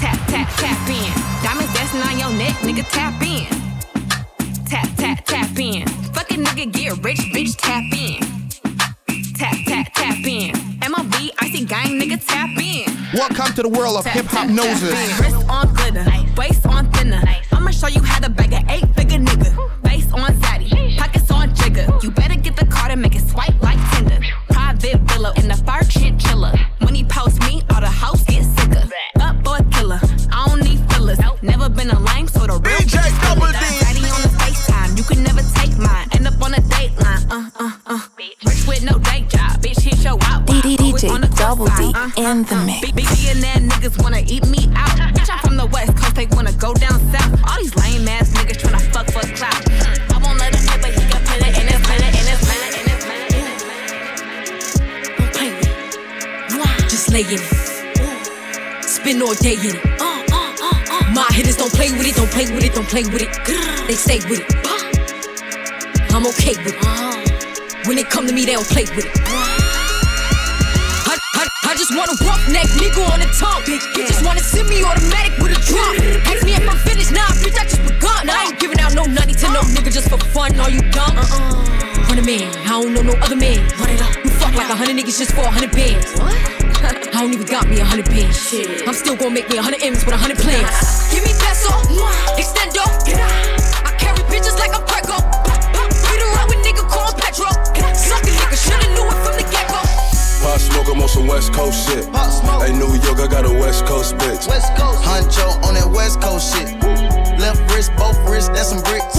[0.00, 1.35] Tap, tap, tap in.
[1.46, 3.46] Diamonds dancing on your neck, nigga, tap in.
[4.66, 5.86] Tap, tap, tap in.
[6.12, 8.18] Fucking nigga, get rich, bitch, tap in.
[9.34, 10.50] Tap, tap, tap in.
[10.80, 12.92] MLB, icy gang, nigga, tap in.
[13.14, 16.04] Welcome to the world of Tap, hip hop tap, tap Wrist on glitter,
[16.36, 17.22] waist on thinner.
[17.52, 19.54] I'ma show you how to bag an eight figure nigga.
[19.84, 21.86] Face on zaddy, pockets on jigger.
[22.02, 24.18] You better get the card and make it swipe like Tinder.
[24.50, 26.65] Private villa in the fur chinchilla.
[31.46, 33.46] Never been a lame, so the real DJ Double.
[33.46, 33.62] D.
[33.78, 36.08] Daddy on the FaceTime, you can never take mine.
[36.10, 38.00] End up on a dateline, uh, uh, uh.
[38.18, 40.44] Rich with no day job, bitch hit your out.
[40.46, 41.06] DJ
[41.38, 42.80] Double D in the mix.
[42.82, 44.98] Big billionaire niggas wanna eat me out.
[45.14, 47.38] Bitch, I'm from the west coast, they wanna go down south.
[47.46, 49.62] All these lame ass niggas tryna fuck for clout.
[50.10, 52.42] I won't let him hit, but he can put it in his minute, in his
[52.50, 53.30] minute, in his minute.
[55.14, 55.70] Don't play with
[56.82, 56.90] it.
[56.90, 58.82] Just lay in it.
[58.82, 59.95] Spend all day in it.
[61.16, 63.86] My hitters don't play with it, don't play with it, don't play with it.
[63.86, 66.12] They stay with it.
[66.12, 66.84] I'm okay with it.
[66.84, 67.82] Uh-huh.
[67.86, 69.55] When they come to me, they don't play with it.
[71.86, 73.62] Just want a rough neck nigga on the tongue.
[73.62, 73.78] You
[74.10, 75.94] just wanna send me automatic with a drum.
[76.26, 78.26] Ask me if I'm finished, nah, bitch, I just begun.
[78.28, 80.58] I ain't giving out no nutty to no nigga just for fun.
[80.58, 81.14] Are you dumb?
[81.14, 82.10] Uh-uh.
[82.10, 83.62] Hundred man, I don't know no other man.
[83.78, 84.16] Run it up.
[84.18, 86.10] You fuck like a hundred niggas just for a hundred bands.
[86.18, 86.34] What?
[87.14, 88.34] I don't even got me a hundred bands.
[88.34, 90.66] Shit, I'm still gonna make me a hundred M's with a hundred plans.
[91.14, 91.70] Give me peso,
[92.34, 93.45] extendo.
[101.72, 102.12] Smoke shit.
[102.12, 102.62] Pop Smoke.
[102.62, 104.46] Hey, New York, I got a West Coast bitch.
[104.48, 105.02] West Coast.
[105.02, 106.70] Huncho on that West Coast shit.
[107.40, 109.18] Left wrist, both wrists, that's some bricks.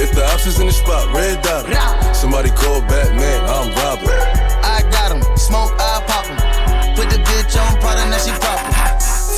[0.00, 1.68] If the options in the spot, red dot.
[2.16, 4.08] Somebody call Batman, I'm robbing.
[4.64, 6.96] I got him, smoke, I pop him.
[6.96, 8.72] Put the bitch on product, now she poppin'.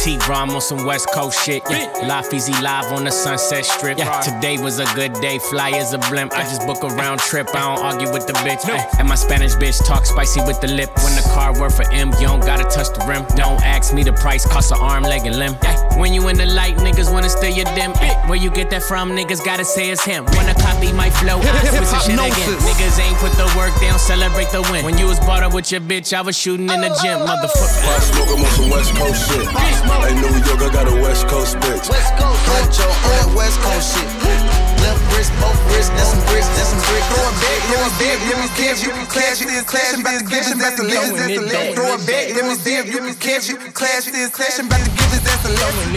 [0.05, 1.63] T Rom on some West Coast shit.
[1.71, 1.89] Yeah.
[2.05, 3.97] Life easy live on the Sunset Strip.
[3.97, 4.21] Yeah.
[4.21, 6.35] Today was a good day, fly as a blimp.
[6.35, 8.69] I just book a round trip, I don't argue with the bitch.
[8.69, 8.77] No.
[8.99, 10.91] And my Spanish bitch talk spicy with the lip.
[10.97, 13.27] When the car work for M, you don't gotta touch the rim.
[13.35, 15.55] Don't ask me the price, cost an arm, leg, and limb.
[15.99, 17.93] When you in the light, niggas wanna steal your dim.
[18.29, 20.25] Where you get that from, niggas gotta say it's him.
[20.37, 22.55] Wanna copy my flow, I switch the shit again.
[22.63, 24.85] Niggas ain't put the work down, celebrate the win.
[24.85, 27.83] When you was bought up with your bitch, I was shooting in the gym, motherfucker.
[27.85, 29.47] I smoke 'em on some West Coast shit.
[29.49, 31.91] Hey, New York, I got a West Coast bitch.
[31.91, 34.74] West Coast, Huncho on that West Coast shit.
[34.85, 37.09] Left wrist, both wrists, that's some bricks, that's some bricks.
[37.09, 40.05] Throw it back, let me see if you can catch you can clash this, clashing
[40.05, 41.75] about to give us that's the levels, that's the levels.
[41.75, 44.69] Throw it back, let me see if you can catch you can clash this, clashing
[44.69, 45.89] about to give us that's the levels.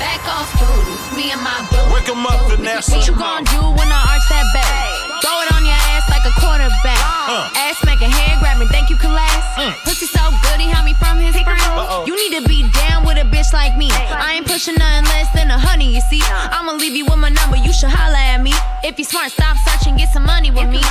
[0.00, 1.20] Back off, booty.
[1.20, 1.84] Me and my boo.
[1.92, 2.96] Wake 'em up, Vanessa.
[2.96, 5.20] What you gonna do when I arch that back?
[5.20, 6.98] Throw it on your ass like a quarterback.
[7.30, 7.50] Uh.
[7.54, 9.46] Ass smacking, hair grabbing, think you can last?
[9.84, 11.62] Pussy so good, he helped me from his friends.
[11.62, 12.06] Uh-oh.
[12.06, 13.90] You need to be down with a bitch like me.
[13.92, 16.22] I ain't pushing nothing less than a honey, you see.
[16.24, 18.52] I'ma leave you with my number, you should holla at me.
[18.82, 20.82] If you smart, stop searching, get some money with me.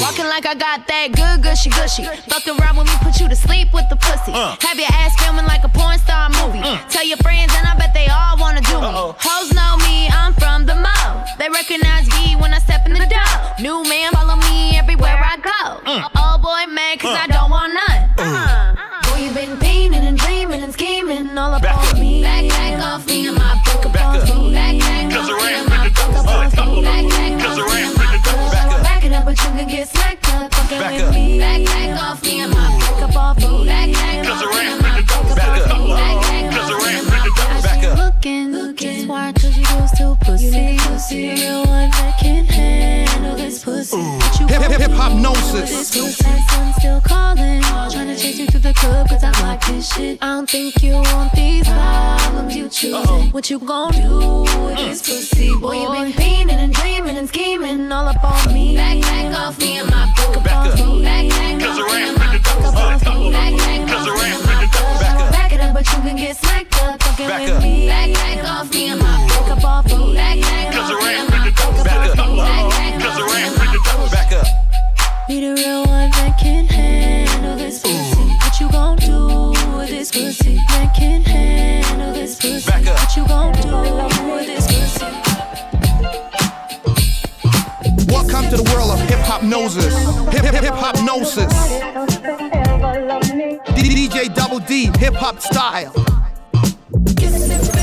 [0.00, 2.04] Walking like I got that good gushy gushy.
[2.28, 4.32] Fuck around with me, put you to sleep with the pussy.
[4.32, 4.56] Uh.
[4.60, 6.60] Have your ass filming like a porn star movie.
[6.92, 8.92] Tell your friends, and I bet they all wanna do me.
[9.16, 11.24] Hoes know me, I'm from the mall.
[11.38, 13.32] They recognize me when I step in the door.
[13.60, 15.80] New man, follow me everywhere I go.
[16.14, 17.22] Oh boy, mad, cause mm.
[17.24, 18.02] I don't want none.
[18.16, 18.34] Mm.
[18.34, 19.10] Uh-huh.
[19.10, 22.22] Boy, you been painting and dreaming and scheming all up on me.
[22.22, 24.28] Back, back off me and my book Back up.
[24.52, 28.16] Back, back off the me and my book do- Back, back off me and my
[28.16, 28.82] book Back up.
[28.82, 30.54] Back it up, but you can get smacked up.
[30.54, 31.14] Fucking Back with up.
[31.14, 31.38] me.
[31.38, 33.66] Back, back off me and my book up off me.
[33.66, 35.72] Back, back Cause the off me rap and my finna do- book Back up up.
[35.72, 35.92] off me.
[35.96, 39.35] Back, back Cause the off me rap and my finna do- book Back up.
[39.90, 40.78] Looking, looking smart you goes to pussy.
[40.78, 41.28] pussy.
[41.42, 43.96] Real one that can handle this pussy.
[43.96, 45.90] Hip hip hip hop This gnosis.
[45.92, 47.62] pussy, son still calling.
[47.62, 50.18] Trying to chase you through the club cause I like this shit.
[50.22, 53.30] I don't think you want these problems you choosing.
[53.30, 55.06] What you gon' do with this mm.
[55.06, 55.74] pussy, boy?
[55.82, 58.76] You been fiending and dreaming and scheming all up on me.
[58.76, 60.78] Back, back off me and my book Back up.
[60.78, 61.02] me.
[61.04, 63.18] Back, back Cause the off me rap and my finna do- book Back up.
[63.18, 63.30] me.
[63.30, 65.32] Back, back Cause the off me rap and my finna do- book Back up.
[65.32, 66.44] Back it up, but you can get smacked up.
[66.44, 66.44] Fucking Back with up.
[66.44, 66.44] me.
[66.44, 66.44] Back, back off me and my book up off me.
[66.44, 66.45] Back, back Cause the off me rap and my finna do- book Back
[67.20, 67.62] up up.
[67.62, 67.86] me.
[67.86, 69.02] Back, back Cause the off me rap and
[71.30, 71.84] my finna do- book
[74.10, 74.46] Back up.
[75.28, 78.28] be the real one that can handle this pussy.
[78.42, 80.56] What you gon' do with this pussy?
[80.68, 82.66] That can handle this pussy.
[82.70, 82.98] Back up.
[82.98, 83.76] What you gon' do
[84.32, 85.06] with this pussy?
[88.12, 89.94] Welcome to the world of Hiphopnosis.
[90.32, 91.52] Hip hip Hiphopnosis.
[93.74, 95.92] DJ Double D, hip hop style.
[97.38, 97.75] Can't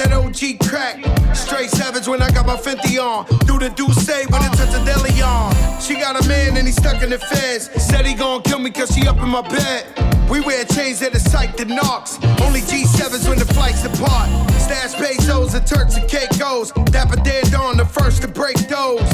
[0.00, 0.96] that OG crack.
[1.36, 3.26] Straight savage when I got my Fenty on.
[3.44, 5.52] Do the do say when it touch a deli on.
[5.80, 7.68] She got a man and he stuck in the feds.
[7.82, 9.84] Said he gon' kill me cause she up in my bed.
[10.30, 12.16] We wear chains that are psyched to knocks.
[12.40, 14.28] Only G7s when the flights depart.
[14.60, 16.72] Stash pesos and Turks and Caicos.
[16.90, 19.04] Dapper dead on the first to break those.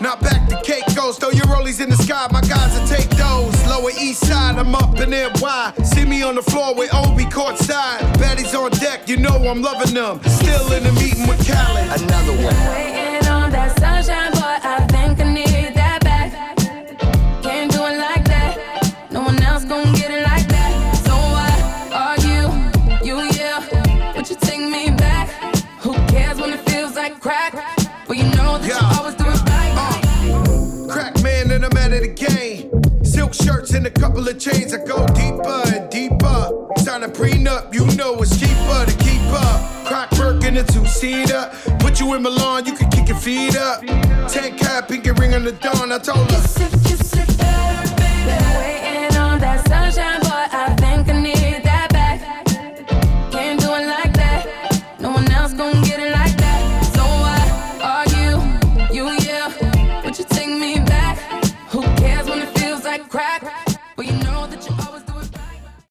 [0.00, 3.17] Not back to Caicos, throw your rollies in the sky, my guys take those.
[3.78, 5.72] Lower east side, I'm up in NY.
[5.84, 8.00] See me on the floor with Obi courtside.
[8.14, 10.20] Baddies on deck, you know I'm loving them.
[10.24, 12.02] Still in the meeting with Khaled.
[12.02, 12.56] Another one.
[12.74, 16.32] Waiting on that sunshine, boy, I think I need that back.
[17.44, 18.96] Can't do it like that.
[19.12, 20.72] No one else gon' get it like that.
[21.06, 21.46] So why
[21.94, 23.06] argue?
[23.06, 23.62] You, yeah.
[24.16, 25.28] Would you take me back?
[25.82, 27.54] Who cares when it feels like crack?
[28.08, 29.72] Well, you know that you always do it right.
[29.78, 32.47] Uh, crack man and I'm out of the game
[33.32, 36.50] silk shirts and a couple of chains that go deeper and deeper.
[36.78, 39.86] Sign a prenup, you know it's cheaper to keep up.
[39.86, 41.50] Crack work in a two-seater.
[41.78, 43.80] Put you in Milan, you can kick your feet up.
[44.28, 46.40] Ten cap, pinky ring on the dawn, I told her.
[46.40, 47.28] Kiss it.
[47.38, 49.87] Been waiting on that.